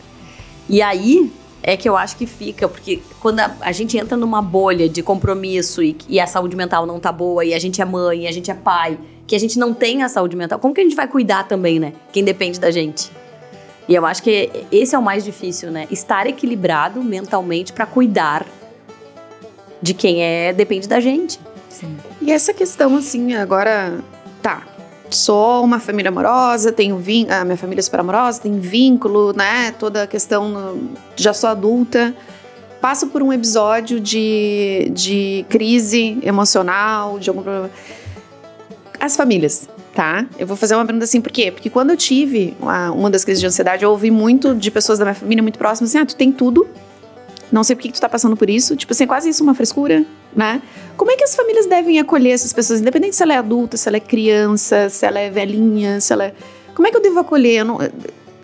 E 0.70 0.82
aí 0.82 1.30
é 1.62 1.76
que 1.76 1.88
eu 1.88 1.98
acho 1.98 2.16
que 2.16 2.26
fica, 2.26 2.68
porque 2.68 3.02
quando 3.20 3.40
a, 3.42 3.56
a 3.62 3.72
gente 3.72 3.98
entra 3.98 4.16
numa 4.16 4.42
bolha 4.42 4.88
de 4.88 5.04
compromisso 5.04 5.84
e, 5.84 5.96
e, 6.08 6.20
a 6.20 6.28
saúde 6.28 6.56
mental 6.56 6.86
não 6.86 7.00
tá 7.00 7.12
boa, 7.12 7.44
e 7.44 7.54
a 7.54 7.60
gente 7.60 7.82
é 7.82 7.86
mãe, 7.86 8.24
e 8.24 8.28
a 8.28 8.32
gente 8.32 8.50
é 8.50 8.54
pai, 8.54 8.98
que 9.28 9.36
a 9.36 9.40
gente 9.40 9.60
não 9.60 9.74
tem 9.74 10.02
a 10.02 10.10
saúde 10.10 10.36
mental, 10.36 10.58
como 10.60 10.74
que 10.74 10.82
a 10.82 10.84
gente 10.84 10.96
vai 10.96 11.08
cuidar 11.08 11.48
também, 11.48 11.80
né? 11.80 11.94
Quem 12.12 12.24
depende 12.24 12.60
da 12.60 12.72
gente. 12.72 13.12
E 13.88 13.96
eu 13.96 14.06
acho 14.06 14.24
que 14.24 14.50
esse 14.72 14.96
é 14.96 15.00
o 15.00 15.02
mais 15.02 15.24
difícil, 15.24 15.72
né? 15.72 15.88
Estar 15.92 16.28
equilibrado 16.28 17.04
mentalmente 17.04 17.74
para 17.74 17.86
cuidar 17.86 18.46
de 19.82 19.94
quem 19.94 20.24
é 20.24 20.54
depende 20.54 20.88
da 20.88 21.00
gente. 21.00 21.40
Sim. 21.70 21.98
E 22.22 22.32
essa 22.32 22.54
questão, 22.54 22.96
assim, 22.98 23.34
agora, 23.36 24.00
tá, 24.42 24.64
sou 25.10 25.64
uma 25.64 25.80
família 25.80 26.10
amorosa, 26.10 26.72
tenho 26.72 26.98
vínculo, 26.98 27.38
a 27.38 27.46
minha 27.46 27.58
família 27.58 27.80
é 27.80 27.84
super 27.84 28.00
amorosa, 28.00 28.42
tem 28.42 28.60
vínculo, 28.60 29.34
né? 29.34 29.72
Toda 29.74 30.04
a 30.04 30.08
questão, 30.08 30.80
já 31.16 31.34
sou 31.34 31.50
adulta. 31.50 32.16
Passo 32.82 33.08
por 33.08 33.22
um 33.22 33.34
episódio 33.34 34.00
de, 34.00 34.90
de 34.94 35.46
crise 35.50 36.18
emocional, 36.24 37.20
de 37.20 37.30
algum 37.30 37.42
problema. 37.42 37.70
As 39.00 39.16
famílias, 39.16 39.68
tá? 39.94 40.26
Eu 40.38 40.48
vou 40.48 40.56
fazer 40.56 40.76
uma 40.76 40.86
pergunta 40.86 41.04
assim, 41.04 41.20
por 41.20 41.32
quê? 41.32 41.52
Porque 41.52 41.70
quando 41.70 41.90
eu 41.90 41.98
tive 41.98 42.56
uma, 42.60 42.92
uma 42.92 43.10
das 43.10 43.26
crises 43.26 43.42
de 43.42 43.48
ansiedade, 43.48 43.84
eu 43.84 43.92
ouvi 43.92 44.10
muito 44.10 44.56
de 44.56 44.72
pessoas 44.72 45.00
da 45.00 45.06
minha 45.06 45.16
família 45.16 45.44
muito 45.44 45.60
próximas 45.60 45.92
assim: 45.92 45.98
ah, 46.00 46.06
tu 46.06 46.16
tem 46.16 46.32
tudo, 46.32 46.68
não 47.52 47.64
sei 47.64 47.76
por 47.76 47.82
que 47.82 47.92
tu 47.92 48.00
tá 48.00 48.08
passando 48.08 48.38
por 48.38 48.50
isso. 48.50 48.76
Tipo 48.76 48.94
assim, 48.94 49.04
é 49.04 49.08
quase 49.08 49.30
isso 49.30 49.44
uma 49.44 49.54
frescura, 49.54 50.06
né? 50.36 50.62
Como 50.96 51.12
é 51.12 51.16
que 51.16 51.24
as 51.24 51.36
famílias 51.36 51.66
devem 51.66 52.00
acolher 52.00 52.32
essas 52.32 52.54
pessoas, 52.54 52.82
independente 52.82 53.16
se 53.16 53.24
ela 53.24 53.34
é 53.34 53.38
adulta, 53.38 53.78
se 53.78 53.88
ela 53.88 53.98
é 53.98 54.00
criança, 54.00 54.90
se 54.90 55.06
ela 55.06 55.20
é 55.20 55.30
velhinha, 55.30 56.00
se 56.02 56.14
ela 56.14 56.26
é... 56.26 56.34
Como 56.76 56.88
é 56.88 56.92
que 56.92 56.98
eu 56.98 57.02
devo 57.02 57.20
acolher? 57.20 57.60
Eu 57.60 57.66
não... 57.66 57.78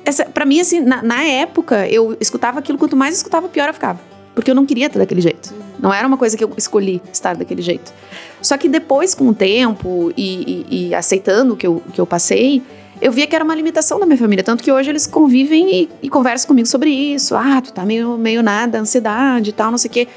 Essa, 0.03 0.25
pra 0.25 0.45
mim, 0.45 0.59
assim, 0.59 0.81
na, 0.81 1.01
na 1.01 1.23
época, 1.23 1.87
eu 1.87 2.15
escutava 2.19 2.59
aquilo, 2.59 2.77
quanto 2.77 2.95
mais 2.95 3.15
escutava, 3.15 3.49
pior 3.49 3.67
eu 3.67 3.73
ficava. 3.73 3.99
Porque 4.35 4.51
eu 4.51 4.55
não 4.55 4.65
queria 4.65 4.87
estar 4.87 4.99
daquele 4.99 5.21
jeito. 5.21 5.53
Não 5.79 5.93
era 5.93 6.07
uma 6.07 6.17
coisa 6.17 6.37
que 6.37 6.43
eu 6.43 6.51
escolhi 6.57 7.01
estar 7.11 7.35
daquele 7.35 7.61
jeito. 7.61 7.93
Só 8.41 8.57
que 8.57 8.67
depois, 8.67 9.15
com 9.15 9.29
o 9.29 9.33
tempo 9.33 10.11
e, 10.15 10.65
e, 10.69 10.87
e 10.89 10.95
aceitando 10.95 11.53
o 11.53 11.57
que 11.57 11.65
eu, 11.65 11.81
que 11.93 11.99
eu 11.99 12.05
passei, 12.05 12.61
eu 13.01 13.11
via 13.11 13.25
que 13.27 13.35
era 13.35 13.43
uma 13.43 13.55
limitação 13.55 13.99
da 13.99 14.05
minha 14.05 14.17
família. 14.17 14.43
Tanto 14.43 14.63
que 14.63 14.71
hoje 14.71 14.89
eles 14.89 15.07
convivem 15.07 15.83
e, 15.83 15.89
e 16.03 16.09
conversam 16.09 16.47
comigo 16.47 16.67
sobre 16.67 16.89
isso. 16.89 17.35
Ah, 17.35 17.61
tu 17.61 17.73
tá 17.73 17.85
meio, 17.85 18.17
meio 18.17 18.43
nada, 18.43 18.79
ansiedade 18.79 19.49
e 19.49 19.53
tal, 19.53 19.71
não 19.71 19.77
sei 19.77 19.89
o 19.89 19.93
quê. 19.93 20.07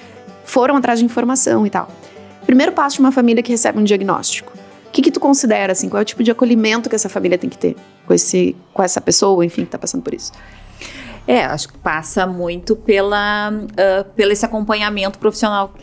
Foram 0.48 0.76
atrás 0.76 0.98
de 0.98 1.04
informação 1.04 1.66
e 1.66 1.70
tal. 1.70 1.88
Primeiro 2.46 2.72
passo 2.72 2.96
de 2.96 3.00
uma 3.00 3.12
família 3.12 3.42
que 3.42 3.52
recebe 3.52 3.78
um 3.78 3.84
diagnóstico. 3.84 4.52
O 4.86 4.90
que, 4.90 5.02
que 5.02 5.10
tu 5.10 5.20
considera, 5.20 5.72
assim, 5.72 5.90
qual 5.90 6.00
é 6.00 6.02
o 6.02 6.04
tipo 6.04 6.22
de 6.22 6.30
acolhimento 6.30 6.88
que 6.88 6.94
essa 6.94 7.10
família 7.10 7.36
tem 7.36 7.50
que 7.50 7.58
ter 7.58 7.76
com, 8.06 8.14
esse, 8.14 8.56
com 8.72 8.82
essa 8.82 8.98
pessoa, 8.98 9.44
enfim, 9.44 9.66
que 9.66 9.70
tá 9.70 9.78
passando 9.78 10.02
por 10.02 10.14
isso? 10.14 10.32
É, 11.26 11.44
acho 11.44 11.68
que 11.68 11.76
passa 11.76 12.26
muito 12.26 12.74
pela, 12.74 13.52
uh, 13.52 14.04
pelo 14.16 14.32
esse 14.32 14.46
acompanhamento 14.46 15.18
profissional 15.18 15.74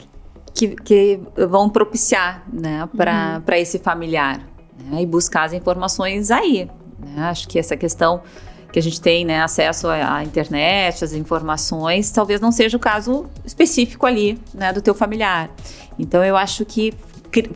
que, 0.52 0.70
que 0.70 1.20
vão 1.48 1.70
propiciar 1.70 2.44
né, 2.52 2.90
para 2.98 3.44
uhum. 3.48 3.54
esse 3.54 3.78
familiar. 3.78 4.42
Né, 4.90 5.04
e 5.04 5.06
buscar 5.06 5.44
as 5.44 5.54
informações 5.54 6.32
aí. 6.32 6.68
Né? 7.00 7.24
Acho 7.24 7.48
que 7.48 7.60
essa 7.60 7.78
questão 7.78 8.24
que 8.76 8.80
a 8.80 8.82
gente 8.82 9.00
tem 9.00 9.24
né, 9.24 9.42
acesso 9.42 9.88
à, 9.88 10.22
internet, 10.22 11.06
às 11.06 11.14
informações, 11.14 12.12
talvez 12.12 12.42
não 12.42 12.52
seja 12.52 12.76
o 12.76 12.80
caso 12.80 13.26
específico 13.46 14.06
ali 14.06 14.38
né, 14.54 14.74
do 14.74 14.82
teu 14.82 14.94
familiar. 14.94 15.50
Então 15.98 16.22
eu 16.26 16.36
acho 16.36 16.66
que 16.66 16.94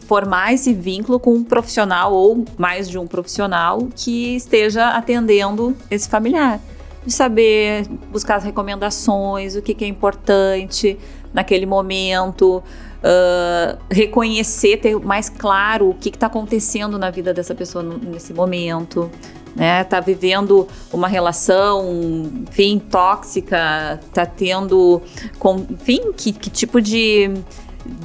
formar 0.07 0.53
esse 0.53 0.73
vínculo 0.73 1.19
com 1.19 1.33
um 1.33 1.43
profissional 1.43 2.13
ou 2.13 2.45
mais 2.57 2.89
de 2.89 2.97
um 2.97 3.05
profissional 3.05 3.89
que 3.93 4.33
esteja 4.37 4.91
atendendo 4.91 5.75
esse 5.91 6.07
familiar. 6.07 6.57
De 7.05 7.11
saber 7.11 7.85
buscar 8.09 8.37
as 8.37 8.45
recomendações, 8.45 9.57
o 9.57 9.61
que, 9.61 9.73
que 9.73 9.83
é 9.83 9.89
importante 9.89 10.97
naquele 11.33 11.65
momento, 11.65 12.63
uh, 13.03 13.77
reconhecer, 13.89 14.77
ter 14.77 14.97
mais 14.99 15.29
claro 15.29 15.89
o 15.89 15.93
que 15.93 16.09
está 16.09 16.27
acontecendo 16.27 16.97
na 16.97 17.09
vida 17.09 17.33
dessa 17.33 17.55
pessoa 17.55 17.83
nesse 17.83 18.33
momento 18.33 19.09
né? 19.55 19.83
Tá 19.83 19.99
vivendo 19.99 20.67
uma 20.91 21.07
relação, 21.07 22.31
enfim, 22.49 22.79
tóxica, 22.79 23.99
tá 24.13 24.25
tendo, 24.25 25.01
com, 25.37 25.65
enfim, 25.69 26.11
que, 26.13 26.31
que 26.31 26.49
tipo 26.49 26.81
de, 26.81 27.31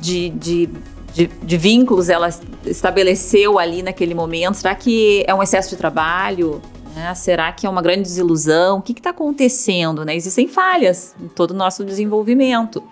de, 0.01 0.31
de 0.31 0.71
de, 1.15 1.29
de, 1.29 1.57
vínculos 1.57 2.09
ela 2.09 2.29
estabeleceu 2.67 3.57
ali 3.57 3.85
naquele 3.85 4.17
momento? 4.17 4.57
Será 4.57 4.75
que 4.75 5.25
é 5.29 5.33
um 5.33 5.41
excesso 5.41 5.71
de 5.71 5.77
trabalho? 5.77 6.61
Né? 6.93 7.15
Será 7.15 7.53
que 7.53 7.69
é 7.69 7.71
uma 7.71 7.81
grande 7.81 8.03
desilusão? 8.03 8.79
O 8.79 8.83
que 8.83 8.91
está 8.91 9.11
acontecendo? 9.11 10.05
Né? 10.05 10.17
Existem 10.17 10.49
falhas 10.49 11.15
em 11.21 11.29
todo 11.29 11.53
o 11.53 11.55
nosso 11.55 11.85
desenvolvimento. 11.85 12.83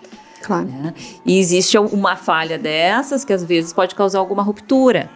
Claro. 0.43 0.67
Né? 0.67 0.93
E 1.25 1.39
existe 1.39 1.77
uma 1.77 2.15
falha 2.15 2.59
dessas 2.59 3.23
que 3.23 3.31
às 3.31 3.43
vezes 3.43 3.71
pode 3.73 3.95
causar 3.95 4.19
alguma 4.19 4.43
ruptura. 4.43 5.09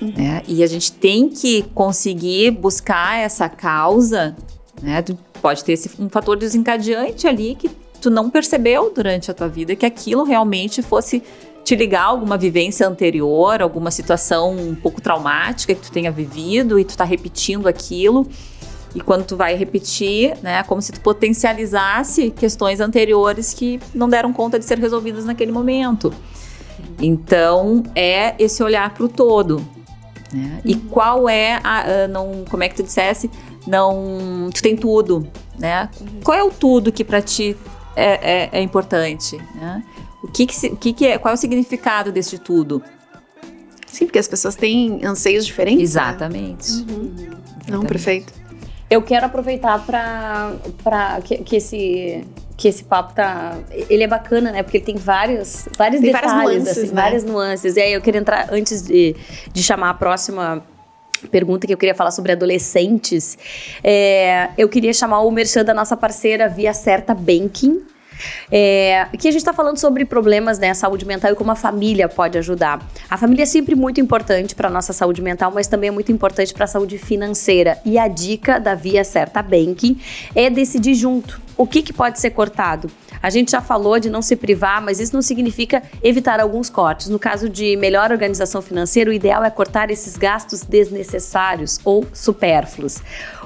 Né? 0.00 0.42
E 0.46 0.62
a 0.62 0.66
gente 0.66 0.92
tem 0.92 1.28
que 1.28 1.62
conseguir 1.74 2.50
buscar 2.50 3.18
essa 3.18 3.48
causa, 3.48 4.36
né? 4.82 5.02
Pode 5.40 5.64
ter 5.64 5.72
esse, 5.72 5.90
um 6.00 6.08
fator 6.08 6.36
desencadeante 6.36 7.26
ali 7.26 7.54
que 7.54 7.68
tu 8.00 8.10
não 8.10 8.28
percebeu 8.28 8.92
durante 8.92 9.30
a 9.30 9.34
tua 9.34 9.48
vida 9.48 9.74
que 9.74 9.86
aquilo 9.86 10.24
realmente 10.24 10.82
fosse 10.82 11.22
te 11.64 11.76
ligar 11.76 12.02
a 12.02 12.06
alguma 12.06 12.36
vivência 12.36 12.86
anterior, 12.86 13.62
alguma 13.62 13.90
situação 13.90 14.56
um 14.56 14.74
pouco 14.74 15.00
traumática 15.00 15.74
que 15.74 15.80
tu 15.80 15.92
tenha 15.92 16.10
vivido 16.10 16.78
e 16.78 16.84
tu 16.84 16.96
tá 16.96 17.04
repetindo 17.04 17.68
aquilo. 17.68 18.26
E 18.94 19.00
quando 19.00 19.24
tu 19.24 19.36
vai 19.36 19.54
repetir, 19.54 20.36
né, 20.42 20.58
é 20.58 20.62
como 20.62 20.82
se 20.82 20.92
tu 20.92 21.00
potencializasse 21.00 22.30
questões 22.30 22.80
anteriores 22.80 23.54
que 23.54 23.80
não 23.94 24.08
deram 24.08 24.32
conta 24.32 24.58
de 24.58 24.64
ser 24.64 24.78
resolvidas 24.78 25.24
naquele 25.24 25.50
momento. 25.50 26.12
Então, 27.00 27.82
é 27.94 28.34
esse 28.38 28.62
olhar 28.62 28.92
para 28.92 29.04
o 29.04 29.08
todo. 29.08 29.64
Né? 30.32 30.60
E 30.64 30.74
qual 30.74 31.28
é 31.28 31.60
a, 31.62 32.04
a, 32.04 32.08
não, 32.08 32.44
como 32.50 32.62
é 32.62 32.68
que 32.68 32.74
tu 32.76 32.82
dissesse, 32.82 33.30
não, 33.66 34.50
tu 34.52 34.62
tem 34.62 34.76
tudo, 34.76 35.26
né? 35.58 35.88
Qual 36.24 36.36
é 36.36 36.42
o 36.42 36.50
tudo 36.50 36.90
que 36.90 37.04
para 37.04 37.20
ti 37.20 37.56
é, 37.94 38.32
é, 38.32 38.48
é, 38.52 38.62
importante, 38.62 39.36
né? 39.54 39.82
O 40.22 40.28
que 40.28 40.46
que, 40.46 40.66
o 40.68 40.76
que 40.76 40.92
que 40.92 41.06
é, 41.06 41.18
qual 41.18 41.32
é 41.32 41.34
o 41.34 41.38
significado 41.38 42.12
desse 42.12 42.38
tudo? 42.38 42.82
Sim, 43.86 44.06
porque 44.06 44.18
as 44.18 44.28
pessoas 44.28 44.54
têm 44.54 45.04
anseios 45.04 45.44
diferentes. 45.44 45.78
Né? 45.78 45.84
Exatamente. 45.84 46.72
Né? 46.72 46.84
Uhum. 46.88 47.30
Não, 47.68 47.82
perfeito. 47.82 48.32
Eu 48.92 49.02
quero 49.02 49.26
aproveitar 49.26 49.84
para 49.86 51.20
que, 51.24 51.38
que 51.38 51.56
esse 51.56 52.24
que 52.56 52.68
esse 52.68 52.84
papo 52.84 53.14
tá. 53.14 53.58
Ele 53.90 54.04
é 54.04 54.06
bacana, 54.06 54.52
né? 54.52 54.62
Porque 54.62 54.76
ele 54.76 54.84
tem 54.84 54.96
vários, 54.96 55.68
vários 55.76 56.00
tem 56.00 56.12
detalhes, 56.12 56.32
várias 56.32 56.54
nuances, 56.54 56.78
assim, 56.78 56.94
né? 56.94 57.02
várias 57.02 57.24
nuances. 57.24 57.76
E 57.76 57.80
aí 57.80 57.92
eu 57.92 58.00
queria 58.00 58.20
entrar, 58.20 58.48
antes 58.52 58.82
de, 58.82 59.16
de 59.52 59.62
chamar 59.62 59.90
a 59.90 59.94
próxima 59.94 60.62
pergunta 61.30 61.66
que 61.66 61.72
eu 61.72 61.78
queria 61.78 61.94
falar 61.94 62.10
sobre 62.10 62.32
adolescentes, 62.32 63.38
é, 63.82 64.50
eu 64.58 64.68
queria 64.68 64.92
chamar 64.92 65.20
o 65.20 65.30
merchan 65.30 65.64
da 65.64 65.74
nossa 65.74 65.96
parceira 65.96 66.48
Via 66.48 66.74
Certa 66.74 67.14
Banking. 67.14 67.82
É, 68.50 69.02
aqui 69.12 69.28
a 69.28 69.30
gente 69.30 69.40
está 69.40 69.52
falando 69.52 69.78
sobre 69.78 70.04
problemas, 70.04 70.58
né, 70.58 70.72
saúde 70.74 71.04
mental 71.04 71.32
e 71.32 71.34
como 71.34 71.50
a 71.50 71.56
família 71.56 72.08
pode 72.08 72.38
ajudar. 72.38 72.86
A 73.08 73.16
família 73.16 73.42
é 73.44 73.46
sempre 73.46 73.74
muito 73.74 74.00
importante 74.00 74.54
para 74.54 74.68
a 74.68 74.70
nossa 74.70 74.92
saúde 74.92 75.22
mental, 75.22 75.50
mas 75.54 75.66
também 75.66 75.88
é 75.88 75.90
muito 75.90 76.12
importante 76.12 76.52
para 76.52 76.64
a 76.64 76.68
saúde 76.68 76.98
financeira. 76.98 77.78
E 77.84 77.98
a 77.98 78.08
dica 78.08 78.58
da 78.58 78.74
Via 78.74 79.04
Certa 79.04 79.42
Banking 79.42 79.98
é 80.34 80.50
decidir 80.50 80.94
junto 80.94 81.40
o 81.56 81.66
que, 81.66 81.82
que 81.82 81.92
pode 81.92 82.18
ser 82.18 82.30
cortado? 82.30 82.90
A 83.22 83.30
gente 83.30 83.52
já 83.52 83.60
falou 83.60 83.98
de 84.00 84.10
não 84.10 84.22
se 84.22 84.34
privar, 84.34 84.82
mas 84.82 84.98
isso 84.98 85.14
não 85.14 85.22
significa 85.22 85.82
evitar 86.02 86.40
alguns 86.40 86.68
cortes. 86.68 87.08
No 87.08 87.18
caso 87.18 87.48
de 87.48 87.76
melhor 87.76 88.10
organização 88.10 88.60
financeira, 88.60 89.10
o 89.10 89.12
ideal 89.12 89.44
é 89.44 89.50
cortar 89.50 89.90
esses 89.90 90.16
gastos 90.16 90.62
desnecessários 90.62 91.78
ou 91.84 92.04
supérfluos. 92.12 92.98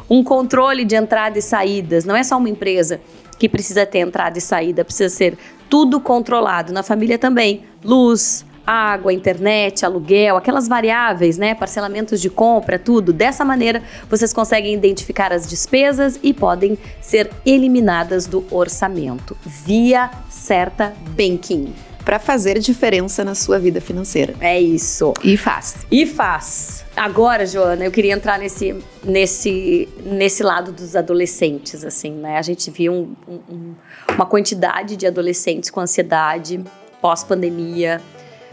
Um 0.08 0.22
controle 0.22 0.84
de 0.84 0.94
entrada 0.94 1.38
e 1.38 1.42
saídas, 1.42 2.04
não 2.04 2.16
é 2.16 2.22
só 2.22 2.38
uma 2.38 2.48
empresa 2.48 3.00
que 3.38 3.48
precisa 3.48 3.84
ter 3.86 3.98
entrada 3.98 4.38
e 4.38 4.40
saída, 4.40 4.84
precisa 4.84 5.14
ser 5.14 5.36
tudo 5.68 6.00
controlado. 6.00 6.72
Na 6.72 6.82
família 6.82 7.18
também, 7.18 7.64
luz, 7.84 8.44
água, 8.66 9.12
internet, 9.12 9.84
aluguel, 9.84 10.36
aquelas 10.36 10.66
variáveis, 10.66 11.38
né, 11.38 11.54
parcelamentos 11.54 12.20
de 12.20 12.28
compra, 12.28 12.78
tudo. 12.78 13.12
Dessa 13.12 13.44
maneira, 13.44 13.82
vocês 14.10 14.32
conseguem 14.32 14.74
identificar 14.74 15.32
as 15.32 15.46
despesas 15.46 16.18
e 16.22 16.34
podem 16.34 16.76
ser 17.00 17.30
eliminadas 17.44 18.26
do 18.26 18.44
orçamento 18.50 19.36
via 19.44 20.10
certa 20.28 20.92
banking 21.16 21.72
para 22.06 22.20
fazer 22.20 22.60
diferença 22.60 23.24
na 23.24 23.34
sua 23.34 23.58
vida 23.58 23.80
financeira. 23.80 24.32
É 24.40 24.60
isso. 24.60 25.12
E 25.24 25.36
faz. 25.36 25.74
E 25.90 26.06
faz. 26.06 26.84
Agora, 26.96 27.44
Joana, 27.44 27.84
eu 27.84 27.90
queria 27.90 28.14
entrar 28.14 28.38
nesse, 28.38 28.76
nesse, 29.02 29.88
nesse 30.04 30.44
lado 30.44 30.70
dos 30.70 30.94
adolescentes, 30.94 31.84
assim, 31.84 32.12
né? 32.12 32.38
A 32.38 32.42
gente 32.42 32.70
viu 32.70 32.92
um, 32.92 33.16
um, 33.50 33.74
uma 34.14 34.24
quantidade 34.24 34.96
de 34.96 35.04
adolescentes 35.04 35.68
com 35.68 35.80
ansiedade 35.80 36.62
pós-pandemia, 37.02 38.00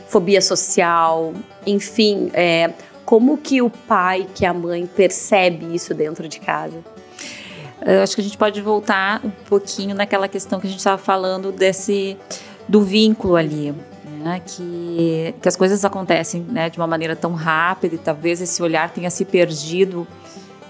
fobia 0.07 0.41
social, 0.41 1.31
enfim, 1.63 2.31
é, 2.33 2.73
como 3.05 3.37
que 3.37 3.61
o 3.61 3.69
pai, 3.69 4.27
que 4.33 4.47
a 4.47 4.53
mãe 4.53 4.87
percebe 4.87 5.75
isso 5.75 5.93
dentro 5.93 6.27
de 6.27 6.39
casa? 6.39 6.83
Eu 7.85 8.01
acho 8.01 8.15
que 8.15 8.21
a 8.21 8.23
gente 8.23 8.37
pode 8.37 8.59
voltar 8.61 9.21
um 9.23 9.29
pouquinho 9.29 9.93
naquela 9.93 10.27
questão 10.27 10.59
que 10.59 10.65
a 10.65 10.69
gente 10.69 10.79
estava 10.79 10.97
falando 10.97 11.51
desse 11.51 12.17
do 12.67 12.82
vínculo 12.82 13.36
ali, 13.36 13.73
né? 14.23 14.41
que, 14.45 15.36
que 15.41 15.47
as 15.47 15.56
coisas 15.56 15.84
acontecem 15.84 16.41
né, 16.41 16.69
de 16.69 16.78
uma 16.78 16.88
maneira 16.88 17.15
tão 17.15 17.34
rápida 17.34 17.95
e 17.95 17.97
talvez 17.97 18.41
esse 18.41 18.62
olhar 18.63 18.89
tenha 18.91 19.10
se 19.10 19.26
perdido. 19.26 20.08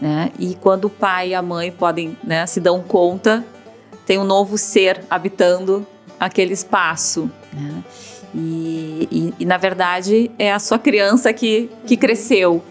Né? 0.02 0.32
E 0.40 0.56
quando 0.56 0.86
o 0.86 0.90
pai 0.90 1.30
e 1.30 1.36
a 1.36 1.42
mãe 1.42 1.72
podem 1.72 2.18
né, 2.24 2.46
se 2.46 2.60
dão 2.60 2.82
conta, 2.82 3.44
tem 4.06 4.18
um 4.18 4.24
novo 4.24 4.58
ser 4.58 5.02
habitando 5.10 5.86
aquele 6.20 6.54
espaço. 6.54 7.30
Né? 7.54 7.84
E, 8.36 9.08
e, 9.12 9.34
e, 9.42 9.46
na 9.46 9.58
verdade 9.58 10.32
é 10.40 10.52
a 10.52 10.58
sua 10.58 10.80
criança 10.80 11.32
que, 11.32 11.70
que 11.86 11.96
cresceu. 11.96 12.64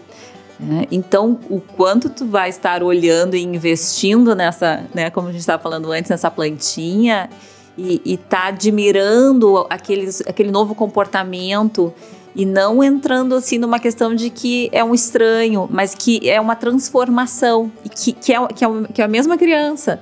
Né? 0.59 0.85
Então, 0.91 1.39
o 1.49 1.59
quanto 1.59 2.09
tu 2.09 2.25
vai 2.25 2.49
estar 2.49 2.83
olhando 2.83 3.35
e 3.35 3.41
investindo 3.41 4.35
nessa, 4.35 4.83
né, 4.93 5.09
como 5.09 5.29
a 5.29 5.31
gente 5.31 5.39
estava 5.39 5.61
falando 5.61 5.91
antes, 5.91 6.11
nessa 6.11 6.29
plantinha 6.29 7.29
e, 7.77 8.17
tá 8.17 8.47
admirando 8.47 9.65
aqueles, 9.69 10.21
aquele 10.21 10.51
novo 10.51 10.75
comportamento 10.75 11.93
e 12.35 12.45
não 12.45 12.83
entrando 12.83 13.35
assim 13.35 13.57
numa 13.57 13.79
questão 13.79 14.13
de 14.15 14.29
que 14.29 14.69
é 14.71 14.83
um 14.83 14.93
estranho, 14.93 15.67
mas 15.71 15.93
que 15.95 16.29
é 16.29 16.39
uma 16.39 16.55
transformação 16.55 17.71
e 17.83 17.89
que, 17.89 18.11
que, 18.11 18.33
é, 18.33 18.47
que, 18.47 18.65
é, 18.65 18.67
que 18.93 19.01
é 19.01 19.05
a 19.05 19.07
mesma 19.07 19.37
criança 19.37 19.99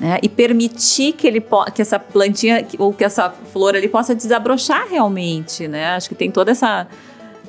né? 0.00 0.18
E 0.22 0.28
permitir 0.28 1.12
que 1.12 1.26
ele 1.26 1.44
que 1.74 1.82
essa 1.82 1.98
plantinha 1.98 2.66
ou 2.78 2.92
que 2.92 3.04
essa 3.04 3.30
flor 3.52 3.74
ali 3.74 3.88
possa 3.88 4.14
desabrochar 4.14 4.86
realmente, 4.88 5.66
né? 5.66 5.88
Acho 5.88 6.08
que 6.08 6.14
tem 6.14 6.30
toda 6.30 6.52
essa 6.52 6.86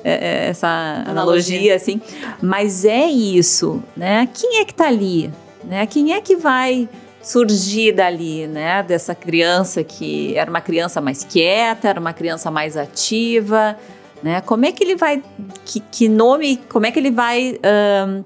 é, 0.02 0.12
é 0.12 0.48
essa 0.48 0.66
analogia. 0.66 1.10
analogia 1.10 1.74
assim, 1.76 2.00
mas 2.42 2.84
é 2.84 3.06
isso, 3.06 3.82
né? 3.96 4.28
Quem 4.34 4.58
é 4.60 4.64
que 4.64 4.72
está 4.72 4.88
ali, 4.88 5.30
né? 5.64 5.86
Quem 5.86 6.12
é 6.12 6.20
que 6.20 6.36
vai 6.36 6.88
surgir 7.22 7.92
dali, 7.92 8.46
né? 8.46 8.82
Dessa 8.82 9.14
criança 9.14 9.84
que 9.84 10.36
era 10.36 10.50
uma 10.50 10.60
criança 10.60 11.00
mais 11.00 11.24
quieta, 11.24 11.88
era 11.88 12.00
uma 12.00 12.12
criança 12.12 12.50
mais 12.50 12.76
ativa, 12.76 13.76
né? 14.22 14.40
Como 14.40 14.64
é 14.64 14.72
que 14.72 14.82
ele 14.82 14.96
vai, 14.96 15.22
que, 15.64 15.80
que 15.80 16.08
nome, 16.08 16.58
como 16.68 16.86
é 16.86 16.90
que 16.90 16.98
ele 16.98 17.10
vai 17.10 17.58
um, 18.08 18.24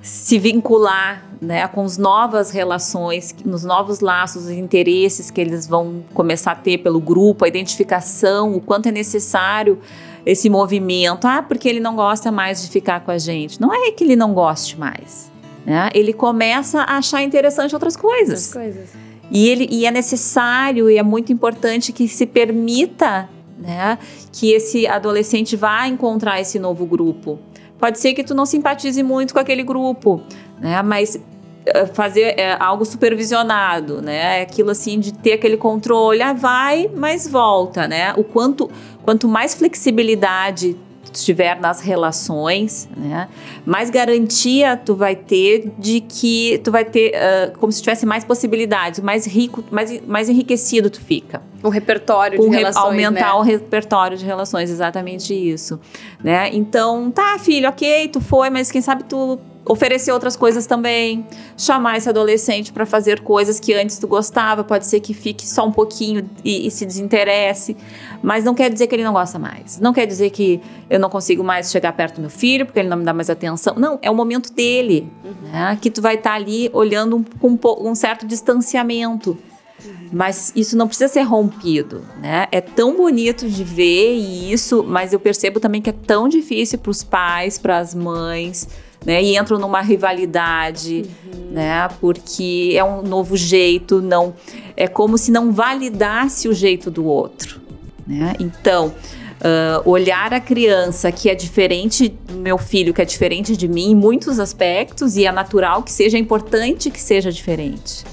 se 0.00 0.38
vincular 0.38 1.24
né, 1.40 1.66
com 1.68 1.82
as 1.82 1.98
novas 1.98 2.50
relações, 2.50 3.34
nos 3.44 3.64
novos 3.64 4.00
laços, 4.00 4.44
os 4.44 4.50
interesses 4.50 5.30
que 5.30 5.40
eles 5.40 5.66
vão 5.66 6.04
começar 6.14 6.52
a 6.52 6.54
ter 6.54 6.78
pelo 6.78 7.00
grupo, 7.00 7.44
a 7.44 7.48
identificação, 7.48 8.54
o 8.54 8.60
quanto 8.60 8.88
é 8.88 8.92
necessário 8.92 9.78
esse 10.24 10.48
movimento. 10.48 11.26
Ah, 11.26 11.42
porque 11.42 11.68
ele 11.68 11.80
não 11.80 11.94
gosta 11.94 12.32
mais 12.32 12.62
de 12.62 12.68
ficar 12.68 13.00
com 13.00 13.10
a 13.10 13.18
gente. 13.18 13.60
Não 13.60 13.72
é 13.72 13.90
que 13.90 14.02
ele 14.02 14.16
não 14.16 14.32
goste 14.32 14.78
mais. 14.78 15.30
Né? 15.66 15.90
Ele 15.92 16.12
começa 16.12 16.82
a 16.82 16.98
achar 16.98 17.22
interessante 17.24 17.74
outras 17.74 17.96
coisas. 17.96 18.54
Outras 18.54 18.72
coisas. 18.74 18.90
E, 19.28 19.48
ele, 19.48 19.66
e 19.68 19.84
é 19.84 19.90
necessário 19.90 20.88
e 20.88 20.96
é 20.96 21.02
muito 21.02 21.32
importante 21.32 21.92
que 21.92 22.06
se 22.06 22.24
permita 22.24 23.28
né, 23.58 23.98
que 24.30 24.52
esse 24.52 24.86
adolescente 24.86 25.56
vá 25.56 25.88
encontrar 25.88 26.40
esse 26.40 26.60
novo 26.60 26.86
grupo. 26.86 27.40
Pode 27.80 27.98
ser 27.98 28.14
que 28.14 28.22
tu 28.22 28.34
não 28.34 28.46
simpatize 28.46 29.02
muito 29.02 29.34
com 29.34 29.40
aquele 29.40 29.64
grupo, 29.64 30.22
né? 30.58 30.80
Mas 30.80 31.20
eh, 31.66 31.86
fazer 31.86 32.38
é, 32.38 32.56
algo 32.58 32.86
supervisionado, 32.86 34.00
né? 34.00 34.40
Aquilo 34.40 34.70
assim 34.70 34.98
de 34.98 35.12
ter 35.12 35.34
aquele 35.34 35.58
controle, 35.58 36.22
ah, 36.22 36.32
vai, 36.32 36.90
mas 36.94 37.28
volta, 37.28 37.86
né? 37.86 38.14
O 38.16 38.24
quanto, 38.24 38.70
quanto 39.02 39.28
mais 39.28 39.54
flexibilidade 39.54 40.74
estiver 41.12 41.60
nas 41.60 41.80
relações, 41.80 42.88
né, 42.96 43.28
mais 43.64 43.90
garantia 43.90 44.76
tu 44.76 44.94
vai 44.94 45.16
ter 45.16 45.72
de 45.78 46.00
que 46.00 46.60
tu 46.64 46.70
vai 46.70 46.84
ter 46.84 47.12
uh, 47.14 47.58
como 47.58 47.72
se 47.72 47.80
tivesse 47.80 48.06
mais 48.06 48.24
possibilidades, 48.24 49.00
mais 49.00 49.26
rico, 49.26 49.64
mais, 49.70 50.00
mais 50.06 50.28
enriquecido 50.28 50.90
tu 50.90 51.00
fica. 51.00 51.42
Um 51.64 51.68
repertório 51.68 52.38
de 52.38 52.48
relações, 52.48 52.84
aumentar 52.84 53.32
né? 53.32 53.32
o 53.32 53.42
repertório 53.42 54.16
de 54.16 54.24
relações, 54.24 54.70
exatamente 54.70 55.34
isso, 55.34 55.80
né? 56.22 56.50
Então, 56.52 57.10
tá, 57.10 57.38
filho, 57.38 57.68
ok, 57.68 58.08
tu 58.08 58.20
foi, 58.20 58.50
mas 58.50 58.70
quem 58.70 58.80
sabe 58.80 59.04
tu 59.04 59.38
oferecer 59.66 60.12
outras 60.12 60.36
coisas 60.36 60.66
também, 60.66 61.26
chamar 61.56 61.96
esse 61.96 62.08
adolescente 62.08 62.72
para 62.72 62.86
fazer 62.86 63.20
coisas 63.20 63.58
que 63.58 63.74
antes 63.74 63.98
tu 63.98 64.06
gostava, 64.06 64.62
pode 64.62 64.86
ser 64.86 65.00
que 65.00 65.12
fique 65.12 65.46
só 65.46 65.66
um 65.66 65.72
pouquinho 65.72 66.30
e, 66.44 66.66
e, 66.66 66.70
se 66.70 66.86
desinteresse, 66.86 67.76
mas 68.22 68.44
não 68.44 68.54
quer 68.54 68.70
dizer 68.70 68.86
que 68.86 68.94
ele 68.94 69.04
não 69.04 69.12
gosta 69.12 69.38
mais, 69.38 69.80
não 69.80 69.92
quer 69.92 70.06
dizer 70.06 70.30
que 70.30 70.60
eu 70.88 71.00
não 71.00 71.10
consigo 71.10 71.42
mais 71.42 71.70
chegar 71.70 71.92
perto 71.92 72.16
do 72.16 72.20
meu 72.20 72.30
filho 72.30 72.64
porque 72.64 72.78
ele 72.78 72.88
não 72.88 72.96
me 72.96 73.04
dá 73.04 73.12
mais 73.12 73.28
atenção, 73.28 73.74
não, 73.76 73.98
é 74.00 74.10
o 74.10 74.14
momento 74.14 74.52
dele, 74.52 75.10
uhum. 75.24 75.50
né, 75.50 75.78
que 75.80 75.90
tu 75.90 76.00
vai 76.00 76.14
estar 76.14 76.30
tá 76.30 76.36
ali 76.36 76.70
olhando 76.72 77.24
com 77.40 77.48
um, 77.48 77.90
um 77.90 77.94
certo 77.94 78.24
distanciamento, 78.24 79.36
mas 80.12 80.52
isso 80.54 80.76
não 80.76 80.86
precisa 80.86 81.08
ser 81.08 81.22
rompido, 81.22 82.02
né? 82.20 82.46
É 82.50 82.60
tão 82.60 82.96
bonito 82.96 83.48
de 83.48 83.62
ver 83.62 84.14
isso, 84.14 84.82
mas 84.82 85.12
eu 85.12 85.20
percebo 85.20 85.60
também 85.60 85.82
que 85.82 85.90
é 85.90 85.92
tão 85.92 86.28
difícil 86.28 86.78
para 86.78 86.90
os 86.90 87.02
pais, 87.02 87.58
para 87.58 87.78
as 87.78 87.94
mães, 87.94 88.68
né? 89.06 89.22
E 89.22 89.38
entram 89.38 89.56
numa 89.56 89.80
rivalidade, 89.80 91.04
uhum. 91.24 91.52
né? 91.52 91.88
Porque 92.00 92.74
é 92.76 92.82
um 92.82 93.02
novo 93.02 93.36
jeito, 93.36 94.02
não 94.02 94.34
é 94.76 94.88
como 94.88 95.16
se 95.16 95.30
não 95.30 95.52
validasse 95.52 96.48
o 96.48 96.52
jeito 96.52 96.90
do 96.90 97.06
outro, 97.06 97.60
né? 98.04 98.34
Então, 98.40 98.88
uh, 98.88 99.88
olhar 99.88 100.34
a 100.34 100.40
criança 100.40 101.12
que 101.12 101.30
é 101.30 101.36
diferente 101.36 102.08
do 102.08 102.34
meu 102.34 102.58
filho, 102.58 102.92
que 102.92 103.00
é 103.00 103.04
diferente 103.04 103.56
de 103.56 103.68
mim 103.68 103.92
em 103.92 103.94
muitos 103.94 104.40
aspectos 104.40 105.16
e 105.16 105.24
é 105.24 105.30
natural 105.30 105.84
que 105.84 105.92
seja 105.92 106.16
é 106.16 106.20
importante 106.20 106.90
que 106.90 107.00
seja 107.00 107.30
diferente. 107.30 108.04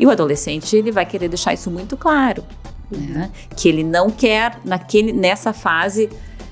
E 0.00 0.06
o 0.06 0.10
adolescente 0.10 0.74
ele 0.74 0.90
vai 0.90 1.04
querer 1.04 1.28
deixar 1.28 1.52
isso 1.52 1.70
muito 1.70 1.94
claro, 1.94 2.42
né? 2.90 3.30
Que 3.54 3.68
ele 3.68 3.84
não 3.84 4.08
quer 4.08 4.58
naquele 4.64 5.12
nessa 5.12 5.52
fase 5.52 6.08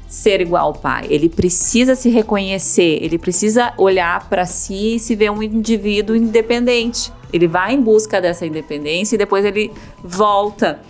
ser 0.06 0.40
igual 0.40 0.66
ao 0.66 0.72
pai. 0.72 1.06
Ele 1.10 1.28
precisa 1.28 1.94
se 1.94 2.08
reconhecer, 2.08 2.98
ele 3.02 3.18
precisa 3.18 3.72
olhar 3.76 4.28
para 4.28 4.46
si 4.46 4.96
e 4.96 4.98
se 4.98 5.14
ver 5.14 5.30
um 5.30 5.42
indivíduo 5.42 6.14
independente. 6.14 7.12
Ele 7.32 7.48
vai 7.48 7.74
em 7.74 7.80
busca 7.80 8.20
dessa 8.20 8.46
independência 8.46 9.16
e 9.16 9.18
depois 9.18 9.44
ele 9.44 9.72
volta. 10.02 10.80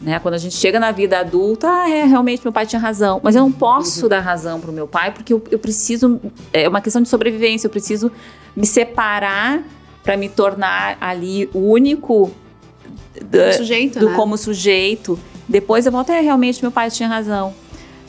Né? 0.00 0.18
Quando 0.20 0.34
a 0.34 0.38
gente 0.38 0.54
chega 0.54 0.78
na 0.78 0.92
vida 0.92 1.18
adulta, 1.18 1.68
ah, 1.68 1.90
é, 1.90 2.04
realmente 2.04 2.42
meu 2.44 2.52
pai 2.52 2.66
tinha 2.66 2.80
razão, 2.80 3.20
mas 3.22 3.34
eu 3.34 3.42
não 3.42 3.50
posso 3.50 4.02
uhum. 4.02 4.08
dar 4.08 4.20
razão 4.20 4.60
para 4.60 4.70
o 4.70 4.72
meu 4.72 4.86
pai 4.86 5.10
porque 5.10 5.32
eu, 5.32 5.42
eu 5.50 5.58
preciso, 5.58 6.20
é 6.52 6.68
uma 6.68 6.80
questão 6.80 7.02
de 7.02 7.08
sobrevivência, 7.08 7.66
eu 7.66 7.70
preciso 7.70 8.12
me 8.54 8.64
separar 8.64 9.64
para 10.04 10.16
me 10.16 10.28
tornar 10.28 10.96
ali 11.00 11.50
único 11.52 12.30
do, 13.20 13.52
sujeito, 13.56 13.98
do 13.98 14.10
né? 14.10 14.14
como 14.14 14.38
sujeito. 14.38 15.18
Depois 15.48 15.84
eu 15.84 15.90
volto, 15.90 16.10
é, 16.10 16.20
realmente 16.20 16.62
meu 16.62 16.70
pai 16.70 16.90
tinha 16.90 17.08
razão. 17.08 17.52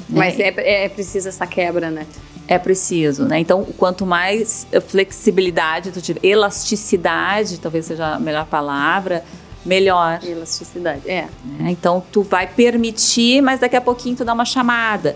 Mas 0.09 0.37
né? 0.37 0.45
é, 0.57 0.85
é 0.85 0.89
preciso 0.89 1.29
essa 1.29 1.45
quebra, 1.45 1.91
né? 1.91 2.05
É 2.47 2.57
preciso, 2.57 3.25
né? 3.25 3.39
Então, 3.39 3.63
quanto 3.77 4.05
mais 4.05 4.65
flexibilidade 4.87 5.91
tu 5.91 6.01
tiver, 6.01 6.19
elasticidade, 6.25 7.59
talvez 7.59 7.85
seja 7.85 8.15
a 8.15 8.19
melhor 8.19 8.47
palavra, 8.47 9.23
melhor. 9.63 10.19
Elasticidade, 10.23 11.07
é. 11.07 11.27
Né? 11.45 11.69
Então, 11.69 12.03
tu 12.11 12.23
vai 12.23 12.47
permitir, 12.47 13.41
mas 13.41 13.59
daqui 13.59 13.75
a 13.75 13.81
pouquinho 13.81 14.15
tu 14.15 14.25
dá 14.25 14.33
uma 14.33 14.45
chamada. 14.45 15.15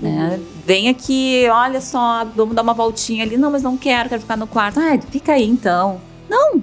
Né? 0.00 0.38
Uhum. 0.38 0.44
Vem 0.64 0.88
aqui, 0.88 1.46
olha 1.50 1.80
só, 1.80 2.24
vamos 2.24 2.54
dar 2.54 2.62
uma 2.62 2.74
voltinha 2.74 3.24
ali. 3.24 3.36
Não, 3.36 3.50
mas 3.50 3.62
não 3.62 3.76
quero, 3.76 4.08
quero 4.08 4.22
ficar 4.22 4.36
no 4.36 4.46
quarto. 4.46 4.80
Ah, 4.80 4.98
fica 5.10 5.34
aí 5.34 5.46
então. 5.46 6.00
Não, 6.28 6.62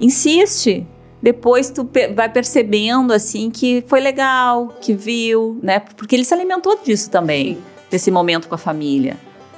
insiste 0.00 0.86
depois 1.22 1.70
tu 1.70 1.88
vai 2.14 2.28
percebendo 2.28 3.12
assim 3.12 3.50
que 3.50 3.84
foi 3.86 4.00
legal, 4.00 4.74
que 4.80 4.94
viu, 4.94 5.58
né? 5.62 5.80
Porque 5.80 6.16
ele 6.16 6.24
se 6.24 6.32
alimentou 6.32 6.78
disso 6.82 7.10
também, 7.10 7.54
Sim. 7.54 7.62
desse 7.90 8.10
momento 8.10 8.48
com 8.48 8.54
a 8.54 8.58
família. 8.58 9.16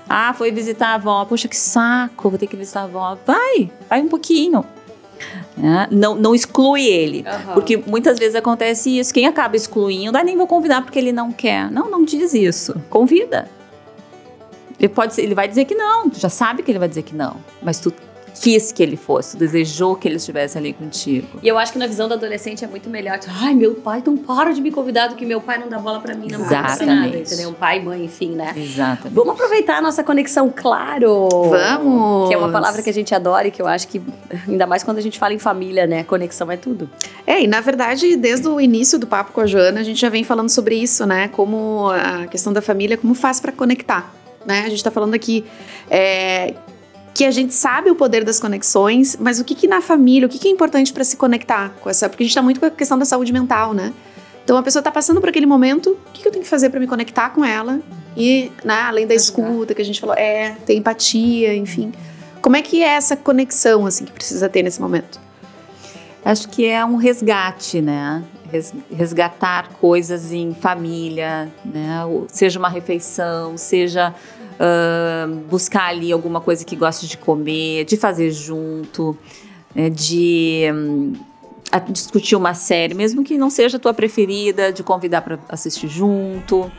Ah, 0.09 0.35
foi 0.35 0.51
visitar 0.51 0.89
a 0.89 0.95
avó. 0.95 1.25
Poxa, 1.25 1.49
que 1.49 1.57
saco, 1.57 2.29
vou 2.29 2.39
ter 2.39 2.47
que 2.47 2.57
visitar 2.57 2.81
a 2.81 2.85
avó. 2.85 3.17
Vai, 3.25 3.71
vai 3.89 4.03
um 4.03 4.09
pouquinho. 4.09 4.65
É, 5.57 5.95
não, 5.95 6.17
não 6.17 6.35
exclui 6.35 6.85
ele. 6.85 7.25
Uhum. 7.27 7.55
Porque 7.55 7.77
muitas 7.77 8.19
vezes 8.19 8.35
acontece 8.35 8.99
isso. 8.99 9.15
Quem 9.15 9.27
acaba 9.27 9.55
excluindo, 9.55 10.19
ah, 10.19 10.25
nem 10.25 10.37
vou 10.37 10.47
convidar 10.47 10.83
porque 10.83 10.99
ele 10.99 11.13
não 11.13 11.31
quer. 11.31 11.71
Não, 11.71 11.89
não 11.89 12.05
diz 12.05 12.35
isso. 12.35 12.75
Convida. 12.91 13.49
Ele, 14.79 14.89
pode, 14.89 15.21
ele 15.21 15.35
vai 15.35 15.47
dizer 15.47 15.65
que 15.65 15.77
não, 15.77 16.11
tu 16.11 16.19
já 16.19 16.29
sabe 16.29 16.63
que 16.63 16.71
ele 16.71 16.79
vai 16.79 16.89
dizer 16.89 17.03
que 17.03 17.15
não. 17.15 17.37
Mas 17.63 17.79
tu 17.79 17.93
quis 18.41 18.73
que 18.73 18.83
ele 18.83 18.97
fosse, 18.97 19.37
desejou 19.37 19.97
que 19.97 20.09
ele 20.09 20.17
estivesse 20.17 20.59
ali 20.59 20.73
contigo. 20.73 21.39
E 21.43 21.49
eu 21.49 21.59
acho 21.59 21.73
que 21.73 21.79
na 21.79 21.87
visão 21.87 22.09
do 22.09 22.15
adolescente 22.15 22.65
é 22.65 22.69
muito 22.69 22.89
melhor. 22.89 23.19
Tipo, 23.19 23.33
Ai, 23.41 23.55
meu 23.55 23.75
pai, 23.75 23.99
então 23.99 24.17
para 24.17 24.53
de 24.53 24.61
me 24.61 24.71
convidar 24.71 25.09
do 25.09 25.15
que 25.15 25.25
meu 25.25 25.41
pai 25.41 25.59
não 25.59 25.69
dá 25.69 25.79
bola 25.79 26.01
para 26.01 26.15
mim, 26.15 26.29
não 26.31 26.41
Exatamente. 26.41 26.85
nada, 26.85 27.19
entendeu? 27.19 27.51
Um 27.51 27.55
pai, 27.55 27.81
mãe, 27.81 28.05
enfim, 28.05 28.31
né? 28.31 28.53
Exatamente. 28.57 29.15
Vamos 29.15 29.35
aproveitar 29.35 29.79
a 29.79 29.81
nossa 29.81 30.03
conexão, 30.03 30.53
claro. 30.55 31.29
Vamos. 31.29 32.29
Que 32.29 32.35
é 32.35 32.39
uma 32.39 32.51
palavra 32.51 32.83
que 32.83 32.91
a 32.91 32.95
gente 32.95 33.15
adora 33.15 33.49
e 33.49 33.51
que 33.51 33.61
eu 33.61 33.67
acho 33.67 33.89
que, 33.89 34.01
ainda 34.49 34.67
mais 34.67 34.83
quando 34.83 34.99
a 34.99 35.03
gente 35.03 35.19
fala 35.19 35.35
em 35.35 35.39
família, 35.39 35.87
né? 35.87 36.05
Conexão 36.05 36.51
é 36.51 36.57
tudo. 36.57 36.89
É, 37.27 37.43
e 37.43 37.47
na 37.47 37.61
verdade, 37.61 38.17
desde 38.17 38.49
o 38.49 38.61
início 38.61 38.99
do 38.99 39.07
papo 39.07 39.33
com 39.33 39.41
a 39.41 39.47
Joana, 39.47 39.81
a 39.81 39.85
gente 39.85 40.01
já 40.01 40.09
vem 40.09 40.25
falando 40.25 40.49
sobre 40.49 40.77
isso, 40.77 41.07
né? 41.07 41.29
Como 41.29 41.91
a 41.91 42.27
questão 42.27 42.53
da 42.53 42.63
família, 42.63 42.97
como 42.97 43.15
faz 43.15 43.41
para 43.41 43.53
conectar. 43.53 44.13
Né? 44.45 44.61
A 44.61 44.69
gente 44.69 44.77
está 44.77 44.91
falando 44.91 45.15
aqui 45.15 45.45
é, 45.89 46.55
que 47.15 47.25
a 47.25 47.31
gente 47.31 47.53
sabe 47.53 47.91
o 47.91 47.95
poder 47.95 48.25
das 48.25 48.41
conexões, 48.41 49.17
mas 49.21 49.39
o 49.39 49.45
que, 49.45 49.55
que 49.55 49.67
na 49.67 49.81
família, 49.81 50.27
o 50.27 50.31
que, 50.31 50.39
que 50.39 50.49
é 50.49 50.51
importante 50.51 50.93
para 50.93 51.05
se 51.05 51.17
conectar 51.17 51.71
com 51.81 51.91
essa. 51.91 52.09
Porque 52.09 52.23
a 52.23 52.25
gente 52.25 52.31
está 52.31 52.43
muito 52.43 52.59
com 52.59 52.67
a 52.67 52.71
questão 52.71 52.99
da 52.99 53.05
saúde 53.05 53.33
mental, 53.33 53.75
né? 53.75 53.93
Então 54.45 54.57
a 54.57 54.63
pessoa 54.63 54.81
está 54.81 54.91
passando 54.91 55.21
por 55.21 55.29
aquele 55.29 55.47
momento, 55.47 55.91
o 55.91 56.13
que, 56.13 56.23
que 56.23 56.29
eu 56.29 56.33
tenho 56.33 56.43
que 56.43 56.51
fazer 56.51 56.71
para 56.71 56.81
me 56.81 56.87
conectar 56.87 57.31
com 57.31 57.45
ela? 57.45 57.81
E, 58.17 58.51
né, 58.65 58.81
além 58.83 59.07
da 59.07 59.15
escuta 59.15 59.75
que 59.75 59.81
a 59.81 59.85
gente 59.85 60.01
falou, 60.01 60.17
é, 60.17 60.57
ter 60.67 60.75
empatia, 60.75 61.55
enfim. 61.55 61.93
Como 62.41 62.57
é 62.57 62.63
que 62.63 62.83
é 62.83 62.89
essa 62.89 63.17
conexão, 63.17 63.87
assim, 63.87 64.05
que 64.05 64.13
precisa 64.13 64.49
ter 64.49 64.63
nesse 64.63 64.81
momento? 64.81 65.21
Acho 66.25 66.49
que 66.49 66.65
é 66.67 66.85
um 66.85 66.97
resgate, 66.97 67.81
né? 67.81 68.23
Resgatar 68.91 69.71
coisas 69.81 70.33
em 70.33 70.55
família, 70.55 71.51
né? 71.65 72.01
Seja 72.29 72.59
uma 72.59 72.69
refeição, 72.69 73.57
seja 73.57 74.15
buscar 75.49 75.89
ali 75.89 76.13
alguma 76.13 76.41
coisa 76.41 76.65
que 76.65 76.77
goste 76.77 77.07
de 77.07 77.17
comer, 77.19 77.85
de 77.85 77.97
fazer 77.97 78.31
junto, 78.31 79.17
né, 79.75 79.91
de 79.91 80.65
um, 80.73 81.13
discutir 81.89 82.37
uma 82.37 82.55
série, 82.55 82.95
mesmo 82.95 83.25
que 83.25 83.39
não 83.39 83.51
seja 83.51 83.77
a 83.77 83.81
tua 83.81 83.95
preferida, 83.95 84.73
de 84.73 84.83
convidar 84.83 85.23
para 85.23 85.39
assistir 85.49 85.89
junto, 85.89 86.71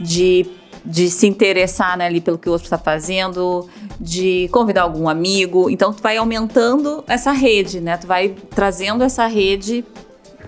de, 0.00 0.46
de 0.84 1.10
se 1.10 1.26
interessar 1.26 1.98
né, 1.98 2.06
ali 2.06 2.20
pelo 2.20 2.38
que 2.38 2.48
o 2.48 2.52
outro 2.52 2.66
está 2.66 2.78
fazendo, 2.78 3.68
de 4.00 4.48
convidar 4.52 4.82
algum 4.82 5.08
amigo. 5.08 5.68
Então, 5.68 5.92
tu 5.92 6.02
vai 6.02 6.16
aumentando 6.16 7.02
essa 7.08 7.32
rede, 7.32 7.80
né? 7.80 7.96
Tu 7.96 8.06
vai 8.06 8.28
trazendo 8.50 9.02
essa 9.02 9.26
rede 9.26 9.84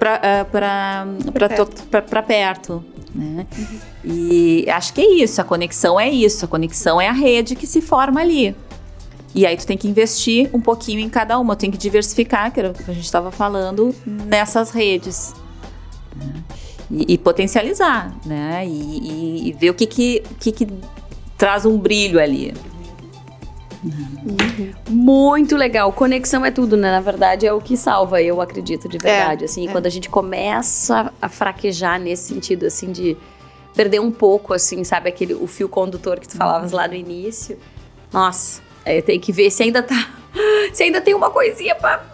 para 0.01 1.07
perto. 1.49 2.23
perto 2.27 2.85
né? 3.15 3.47
Uhum. 3.57 3.79
E 4.05 4.71
acho 4.71 4.95
que 4.95 5.01
é 5.01 5.23
isso, 5.23 5.41
a 5.41 5.45
conexão 5.45 6.01
é 6.01 6.09
isso, 6.09 6.45
a 6.45 6.49
conexão 6.49 7.01
é 7.01 7.09
a 7.09 7.13
rede 7.13 7.55
que 7.55 7.67
se 7.67 7.81
forma 7.81 8.21
ali. 8.21 8.57
E 9.35 9.47
aí 9.47 9.57
tu 9.57 9.67
tem 9.67 9.77
que 9.77 9.87
investir 9.87 10.51
um 10.53 10.61
pouquinho 10.61 10.99
em 11.01 11.09
cada 11.09 11.39
uma, 11.39 11.55
tem 11.55 11.71
que 11.71 11.79
diversificar, 11.79 12.53
que 12.53 12.59
era 12.59 12.71
o 12.71 12.75
que 12.75 12.91
a 12.91 12.95
gente 12.95 13.05
estava 13.05 13.31
falando, 13.31 13.95
nessas 14.05 14.71
redes. 14.71 15.35
Né? 16.17 16.43
E, 16.91 17.15
e, 17.15 17.19
potencializar, 17.19 18.13
né? 18.27 18.67
E, 18.67 18.71
e, 18.71 19.49
e, 19.49 19.53
ver 19.53 19.71
o 19.71 19.75
que 19.75 19.87
que, 19.87 20.25
que 20.41 20.51
que 20.51 20.67
traz 21.39 21.65
um 21.65 21.79
brilho 21.79 22.21
ali. 22.21 22.53
Uhum. 23.83 24.73
Muito 24.89 25.57
legal. 25.57 25.93
Conexão 25.93 26.45
é 26.45 26.51
tudo, 26.51 26.77
né? 26.77 26.91
Na 26.91 27.01
verdade, 27.01 27.47
é 27.47 27.53
o 27.53 27.61
que 27.61 27.77
salva, 27.77 28.21
eu 28.23 28.41
acredito, 28.41 28.89
de 28.89 28.99
verdade. 28.99 29.45
É, 29.45 29.47
assim, 29.47 29.69
é. 29.69 29.73
quando 29.73 29.87
a 29.87 29.91
gente 29.91 30.09
começa 30.09 31.13
a 31.21 31.29
fraquejar 31.29 31.99
nesse 31.99 32.35
sentido, 32.35 32.67
assim, 32.67 32.93
de 32.93 33.17
perder 33.75 34.01
um 34.01 34.11
pouco, 34.11 34.53
assim, 34.53 34.85
sabe, 34.85 35.09
aquele 35.09 35.35
o 35.35 35.47
fio 35.47 35.69
condutor 35.69 36.21
que 36.21 36.29
tu 36.29 36.37
falavas 36.37 36.73
lá 36.73 36.87
no 36.87 36.95
início. 36.95 37.59
Nossa, 38.13 38.61
é, 38.85 39.01
tem 39.01 39.19
que 39.19 39.33
ver 39.33 39.51
se 39.51 39.63
ainda 39.63 39.83
tá. 39.83 40.11
Se 40.73 40.85
ainda 40.85 41.01
tem 41.01 41.13
uma 41.13 41.29
coisinha 41.29 41.75
pra 41.75 42.05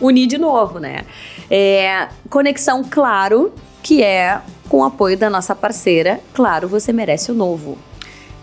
unir 0.00 0.26
de 0.26 0.38
novo, 0.38 0.78
né? 0.78 1.04
É, 1.50 2.08
conexão, 2.30 2.82
claro, 2.82 3.52
que 3.82 4.02
é 4.02 4.40
com 4.70 4.78
o 4.78 4.84
apoio 4.84 5.18
da 5.18 5.28
nossa 5.28 5.54
parceira. 5.54 6.18
Claro, 6.32 6.66
você 6.66 6.94
merece 6.94 7.30
o 7.30 7.34
novo. 7.34 7.76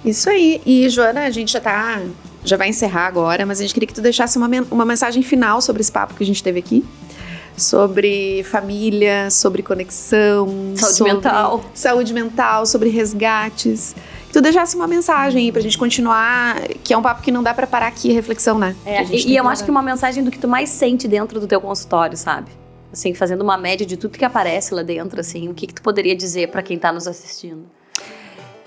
Isso 0.03 0.29
aí. 0.29 0.61
E, 0.63 0.87
Joana, 0.89 1.23
a 1.23 1.31
gente 1.31 1.53
já 1.53 1.59
tá 1.59 1.99
já 2.45 2.55
vai 2.55 2.69
encerrar 2.69 3.07
agora, 3.07 3.45
mas 3.45 3.59
a 3.59 3.63
gente 3.63 3.73
queria 3.73 3.87
que 3.87 3.93
tu 3.93 4.01
deixasse 4.01 4.37
uma, 4.37 4.49
uma 4.71 4.85
mensagem 4.85 5.23
final 5.23 5.61
sobre 5.61 5.81
esse 5.81 5.91
papo 5.91 6.13
que 6.13 6.23
a 6.23 6.25
gente 6.25 6.41
teve 6.43 6.59
aqui. 6.59 6.85
Sobre 7.57 8.43
família, 8.43 9.31
sobre 9.31 9.63
conexão, 9.63 10.73
saúde 10.75 10.97
sobre 10.97 11.13
mental. 11.13 11.65
Saúde 11.73 12.13
mental, 12.13 12.65
sobre 12.65 12.89
resgates. 12.89 13.95
Que 14.27 14.33
tu 14.33 14.41
deixasse 14.41 14.75
uma 14.75 14.87
mensagem 14.87 15.45
aí 15.45 15.51
pra 15.53 15.61
gente 15.61 15.77
continuar, 15.77 16.59
que 16.83 16.93
é 16.93 16.97
um 16.97 17.01
papo 17.01 17.21
que 17.21 17.31
não 17.31 17.41
dá 17.41 17.53
para 17.53 17.65
parar 17.65 17.87
aqui 17.87 18.11
reflexão, 18.11 18.59
né? 18.59 18.75
É, 18.85 19.03
e, 19.05 19.29
e 19.29 19.37
eu 19.37 19.47
acho 19.47 19.63
que 19.63 19.71
uma 19.71 19.81
mensagem 19.81 20.21
do 20.21 20.29
que 20.29 20.37
tu 20.37 20.49
mais 20.49 20.69
sente 20.69 21.07
dentro 21.07 21.39
do 21.39 21.47
teu 21.47 21.61
consultório, 21.61 22.17
sabe? 22.17 22.51
Assim, 22.91 23.13
fazendo 23.13 23.41
uma 23.41 23.57
média 23.57 23.85
de 23.85 23.95
tudo 23.95 24.17
que 24.17 24.25
aparece 24.25 24.73
lá 24.73 24.83
dentro, 24.83 25.19
assim, 25.21 25.47
o 25.47 25.53
que, 25.53 25.67
que 25.67 25.73
tu 25.75 25.81
poderia 25.81 26.15
dizer 26.15 26.49
para 26.49 26.61
quem 26.61 26.77
tá 26.77 26.91
nos 26.91 27.07
assistindo? 27.07 27.65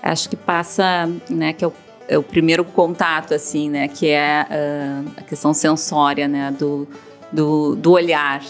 Acho 0.01 0.29
que 0.29 0.35
passa, 0.35 1.07
né, 1.29 1.53
que 1.53 1.63
é 1.63 1.67
o 1.67 1.73
é 2.09 2.17
o 2.17 2.23
primeiro 2.23 2.65
contato, 2.65 3.35
assim, 3.35 3.69
né? 3.69 3.87
Que 3.87 4.07
é 4.09 4.45
uh, 4.49 5.11
a 5.15 5.21
questão 5.21 5.53
sensória, 5.53 6.27
né? 6.27 6.53
Do, 6.57 6.87
do, 7.31 7.75
do 7.75 7.91
olhar, 7.91 8.43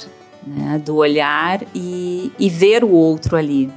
né? 0.47 0.81
Do 0.83 0.95
olhar 0.95 1.61
e, 1.75 2.31
e 2.39 2.49
ver 2.49 2.85
o 2.85 2.89
outro 2.89 3.35
ali. 3.35 3.69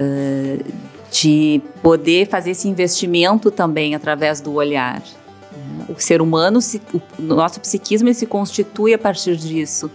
Uh, 0.00 0.64
de 1.10 1.60
poder 1.82 2.28
fazer 2.28 2.50
esse 2.50 2.68
investimento 2.68 3.50
também 3.50 3.94
através 3.94 4.40
do 4.40 4.54
olhar. 4.54 5.00
Né? 5.00 5.86
O 5.88 6.00
ser 6.00 6.20
humano, 6.20 6.60
se, 6.60 6.80
o 7.18 7.22
nosso 7.22 7.60
psiquismo 7.60 8.12
se 8.12 8.26
constitui 8.26 8.94
a 8.94 8.98
partir 8.98 9.36
disso. 9.36 9.90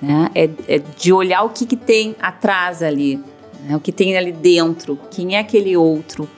Né? 0.00 0.30
É, 0.34 0.50
é, 0.68 0.78
de 0.78 1.12
olhar 1.12 1.42
o 1.42 1.50
que, 1.50 1.64
que 1.64 1.76
tem 1.76 2.14
atrás 2.20 2.82
ali, 2.82 3.20
né? 3.64 3.76
o 3.76 3.80
que 3.80 3.92
tem 3.92 4.16
ali 4.16 4.32
dentro, 4.32 4.98
quem 5.10 5.36
é 5.36 5.38
aquele 5.38 5.76
outro. 5.76 6.28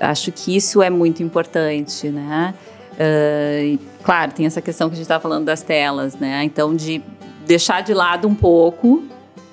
Acho 0.00 0.32
que 0.32 0.56
isso 0.56 0.82
é 0.82 0.90
muito 0.90 1.22
importante, 1.22 2.08
né? 2.08 2.54
Uh, 2.94 3.78
claro, 4.02 4.32
tem 4.32 4.46
essa 4.46 4.60
questão 4.60 4.88
que 4.88 4.94
a 4.94 4.96
gente 4.96 5.04
estava 5.04 5.22
falando 5.22 5.44
das 5.44 5.62
telas, 5.62 6.14
né? 6.16 6.42
Então, 6.44 6.74
de 6.74 7.02
deixar 7.46 7.82
de 7.82 7.94
lado 7.94 8.26
um 8.26 8.34
pouco, 8.34 9.04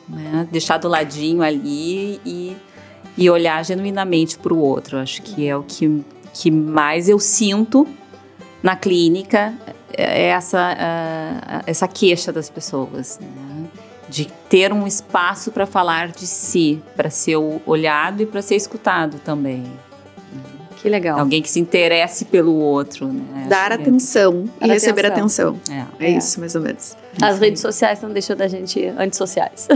né? 0.09 0.47
deixar 0.51 0.77
do 0.77 0.87
ladinho 0.87 1.41
ali 1.41 2.19
e 2.25 2.55
e 3.17 3.29
olhar 3.29 3.63
genuinamente 3.63 4.37
para 4.37 4.53
o 4.53 4.59
outro. 4.59 4.97
Acho 4.97 5.21
que 5.21 5.47
é 5.47 5.55
o 5.55 5.63
que, 5.63 6.03
que 6.33 6.51
mais 6.51 7.07
eu 7.07 7.19
sinto 7.19 7.87
na 8.61 8.75
clínica, 8.75 9.53
é 9.93 10.27
essa, 10.27 10.73
uh, 10.73 11.63
essa 11.65 11.87
queixa 11.87 12.31
das 12.31 12.49
pessoas. 12.49 13.19
Né? 13.21 13.67
De 14.09 14.25
ter 14.49 14.73
um 14.73 14.85
espaço 14.85 15.51
para 15.51 15.65
falar 15.65 16.09
de 16.09 16.27
si, 16.27 16.81
para 16.95 17.09
ser 17.09 17.37
olhado 17.65 18.21
e 18.21 18.25
para 18.25 18.41
ser 18.41 18.55
escutado 18.55 19.19
também. 19.19 19.63
Que 20.85 20.89
legal. 20.91 21.17
Alguém 21.19 21.41
que 21.41 21.49
se 21.49 21.59
interesse 21.59 22.25
pelo 22.25 22.53
outro, 22.53 23.07
né? 23.07 23.47
Dar 23.49 23.71
Acho 23.71 23.81
atenção 23.81 24.45
Dar 24.59 24.67
e 24.67 24.69
receber 24.69 25.03
atenção. 25.07 25.57
atenção. 25.65 25.75
É. 25.99 26.05
É, 26.05 26.11
É. 26.11 26.17
isso, 26.19 26.39
mais 26.39 26.53
ou 26.53 26.61
menos. 26.61 26.95
As 27.19 27.39
redes 27.39 27.59
sociais 27.59 27.99
não 28.03 28.11
deixam 28.11 28.35
da 28.37 28.47
gente 28.47 28.85
antissociais. 28.95 29.67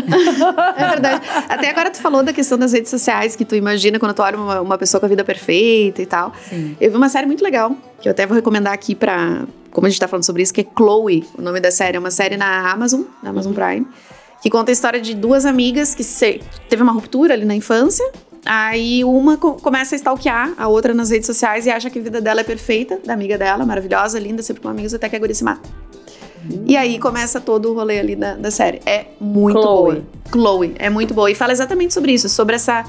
É 0.78 0.88
verdade. 0.88 1.26
Até 1.50 1.72
agora 1.72 1.90
tu 1.90 1.98
falou 2.00 2.22
da 2.22 2.32
questão 2.32 2.60
das 2.60 2.74
redes 2.74 2.92
sociais, 2.92 3.36
que 3.36 3.44
tu 3.44 3.56
imagina 3.56 3.98
quando 3.98 4.14
tu 4.14 4.22
olha 4.22 4.38
uma, 4.38 4.62
uma 4.62 4.78
pessoa 4.78 5.00
com 5.00 5.08
a 5.08 5.10
vida 5.10 5.24
perfeita 5.24 6.00
e 6.00 6.06
tal. 6.06 6.32
Sim. 6.48 6.78
Eu 6.80 6.92
vi 6.92 6.98
uma 6.98 7.10
série 7.10 7.26
muito 7.26 7.44
legal, 7.44 7.76
que 8.00 8.08
eu 8.08 8.12
até 8.12 8.28
vou 8.28 8.36
recomendar 8.36 8.74
aqui 8.74 8.94
pra. 8.94 9.48
Como 9.72 9.88
a 9.88 9.90
gente 9.90 10.00
tá 10.00 10.08
falando 10.08 10.26
sobre 10.26 10.44
isso, 10.44 10.54
que 10.54 10.62
é 10.62 10.66
Chloe, 10.78 11.28
o 11.36 11.42
nome 11.42 11.60
da 11.60 11.72
série. 11.72 11.98
É 11.98 12.00
uma 12.00 12.12
série 12.12 12.38
na 12.38 12.72
Amazon, 12.72 13.02
na 13.24 13.32
Amazon 13.32 13.54
Prime, 13.54 13.88
que 14.44 14.50
conta 14.52 14.72
a 14.72 14.74
história 14.74 15.02
de 15.02 15.16
duas 15.16 15.44
amigas 15.44 15.96
que 15.96 16.04
se, 16.04 16.40
teve 16.70 16.84
uma 16.84 16.92
ruptura 16.92 17.34
ali 17.34 17.46
na 17.46 17.56
infância. 17.56 18.08
Aí 18.52 19.04
uma 19.04 19.38
co- 19.38 19.54
começa 19.54 19.94
a 19.94 19.98
stalkear 19.98 20.54
a 20.58 20.68
outra 20.68 20.92
nas 20.92 21.12
redes 21.12 21.28
sociais 21.28 21.68
e 21.68 21.70
acha 21.70 21.88
que 21.88 22.00
a 22.00 22.02
vida 22.02 22.20
dela 22.20 22.42
é 22.42 22.44
perfeita, 22.44 23.00
da 23.06 23.14
amiga 23.14 23.38
dela, 23.38 23.64
maravilhosa, 23.64 24.18
linda, 24.18 24.42
sempre 24.42 24.64
com 24.64 24.70
amigos, 24.70 24.92
até 24.92 25.08
que 25.08 25.16
a 25.16 25.20
guria 25.20 25.36
se 25.36 25.44
mata. 25.44 25.70
E 26.66 26.76
aí 26.76 26.98
começa 26.98 27.40
todo 27.40 27.70
o 27.70 27.76
rolê 27.76 28.00
ali 28.00 28.16
da, 28.16 28.34
da 28.34 28.50
série. 28.50 28.82
É 28.88 29.06
muito 29.22 29.62
Chloe. 29.62 30.02
boa. 30.02 30.04
Chloe, 30.32 30.76
é 30.80 30.90
muito 30.90 31.14
boa. 31.14 31.30
E 31.30 31.36
fala 31.36 31.52
exatamente 31.52 31.94
sobre 31.94 32.12
isso, 32.12 32.28
sobre 32.28 32.56
essa 32.56 32.86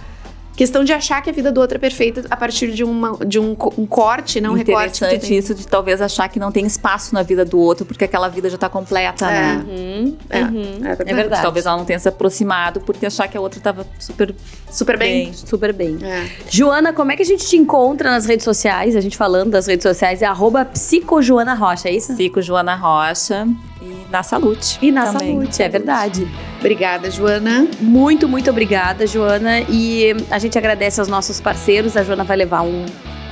questão 0.61 0.85
de 0.85 0.93
achar 0.93 1.23
que 1.23 1.31
a 1.31 1.33
vida 1.33 1.51
do 1.51 1.59
outro 1.59 1.79
é 1.79 1.81
perfeita 1.81 2.23
a 2.29 2.37
partir 2.37 2.71
de, 2.73 2.85
uma, 2.85 3.17
de 3.25 3.39
um, 3.39 3.57
um 3.79 3.87
corte, 3.87 4.43
não 4.43 4.51
um 4.53 4.57
recorte. 4.57 4.99
Interessante 4.99 5.29
tem. 5.29 5.39
isso 5.39 5.55
de 5.55 5.67
talvez 5.67 6.03
achar 6.03 6.29
que 6.29 6.39
não 6.39 6.53
tem 6.53 6.67
espaço 6.67 7.15
na 7.15 7.23
vida 7.23 7.47
do 7.47 7.59
outro, 7.59 7.87
porque 7.87 8.05
aquela 8.05 8.29
vida 8.29 8.47
já 8.51 8.57
está 8.57 8.69
completa, 8.69 9.25
É. 9.25 9.31
né? 9.31 9.65
Uhum, 9.67 10.17
É, 10.29 10.39
uhum. 10.43 10.63
é 10.85 10.95
verdade. 10.95 11.15
verdade. 11.15 11.43
Talvez 11.43 11.65
ela 11.65 11.79
não 11.79 11.87
tenha 11.87 11.99
se 11.99 12.07
aproximado 12.11 12.79
porque 12.83 13.07
achar 13.07 13.27
que 13.27 13.39
a 13.39 13.41
outra 13.41 13.59
estava 13.59 13.87
super 13.99 14.35
Super 14.71 14.99
bem. 14.99 15.25
bem. 15.25 15.33
Super 15.33 15.73
bem. 15.73 15.97
É. 16.03 16.29
Joana, 16.51 16.93
como 16.93 17.11
é 17.11 17.17
que 17.17 17.23
a 17.23 17.27
gente 17.27 17.47
te 17.47 17.57
encontra 17.57 18.11
nas 18.11 18.27
redes 18.27 18.45
sociais? 18.45 18.95
A 18.95 19.01
gente 19.01 19.17
falando 19.17 19.51
das 19.53 19.67
redes 19.67 19.83
sociais 19.85 20.21
é 20.21 20.27
arroba 20.27 20.67
psicojoana 20.67 21.55
Rocha, 21.55 21.89
é 21.89 21.93
isso? 21.95 22.15
Fico 22.17 22.43
Joana 22.43 22.75
Rocha 22.75 23.49
e 23.81 24.07
na 24.11 24.23
Salute. 24.23 24.79
E 24.83 24.91
na 24.91 25.07
também. 25.07 25.35
saúde, 25.35 25.63
é 25.63 25.69
verdade. 25.69 26.29
Obrigada, 26.59 27.11
Joana. 27.11 27.67
Muito, 27.81 28.29
muito 28.29 28.51
obrigada, 28.51 29.07
Joana. 29.07 29.61
E 29.69 30.15
a 30.31 30.39
gente 30.39 30.57
agradece 30.59 31.01
aos 31.01 31.09
nossos 31.09 31.41
parceiros. 31.41 31.97
A 31.97 32.03
Joana 32.03 32.25
vai 32.25 32.37
levar 32.37 32.63
um, 32.63 32.85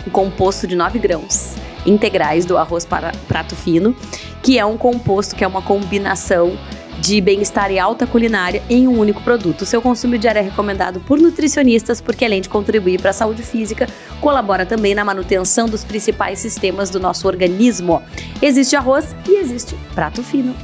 um 0.07 0.11
composto 0.11 0.67
de 0.67 0.75
9 0.75 0.99
grãos 0.99 1.55
integrais 1.87 2.45
do 2.45 2.57
arroz 2.57 2.85
para 2.85 3.13
prato 3.27 3.55
fino, 3.55 3.95
que 4.43 4.59
é 4.59 4.65
um 4.65 4.77
composto 4.77 5.35
que 5.35 5.45
é 5.45 5.47
uma 5.47 5.63
combinação 5.63 6.57
de 7.01 7.21
bem-estar 7.21 7.71
e 7.71 7.79
alta 7.79 8.07
culinária 8.07 8.63
em 8.69 8.89
um 8.89 8.99
único 8.99 9.23
produto. 9.23 9.63
O 9.63 9.67
seu 9.67 9.81
consumo 9.81 10.19
diário 10.19 10.41
é 10.41 10.43
recomendado 10.43 11.01
por 11.01 11.19
nutricionistas, 11.21 12.01
porque 12.01 12.25
além 12.25 12.41
de 12.41 12.49
contribuir 12.49 13.01
para 13.01 13.11
a 13.11 13.15
saúde 13.15 13.43
física, 13.43 13.89
colabora 14.21 14.67
também 14.67 14.95
na 14.95 15.05
manutenção 15.05 15.67
dos 15.69 15.85
principais 15.85 16.39
sistemas 16.39 16.91
do 16.91 16.99
nosso 17.01 17.27
organismo. 17.29 18.03
Existe 18.43 18.75
arroz 18.77 19.15
e 19.29 19.37
existe 19.41 19.75
prato 19.95 20.23
fino. 20.23 20.55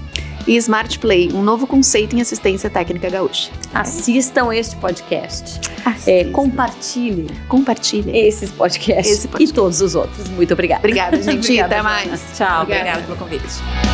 E 0.47 0.57
Smart 0.57 0.99
Play, 0.99 1.31
um 1.33 1.43
novo 1.43 1.67
conceito 1.67 2.15
em 2.15 2.21
assistência 2.21 2.69
técnica 2.69 3.09
gaúcha. 3.09 3.51
Assistam 3.73 4.53
este 4.55 4.77
podcast. 4.77 5.59
É, 6.07 6.25
compartilhem 6.25 7.27
Compartilhe. 7.49 8.11
esses 8.15 8.51
podcasts 8.51 9.11
Esse 9.11 9.29
podcast. 9.29 9.51
e 9.51 9.55
todos 9.55 9.81
os 9.81 9.95
outros. 9.95 10.29
Muito 10.29 10.53
obrigada. 10.53 10.81
Obrigada, 10.81 11.17
gente. 11.23 11.39
Obrigada, 11.47 11.75
Até 11.77 11.83
mais. 11.83 12.21
Tchau, 12.37 12.63
Obrigada. 12.63 12.91
obrigada 13.01 13.03
pelo 13.05 13.17
convite. 13.17 13.94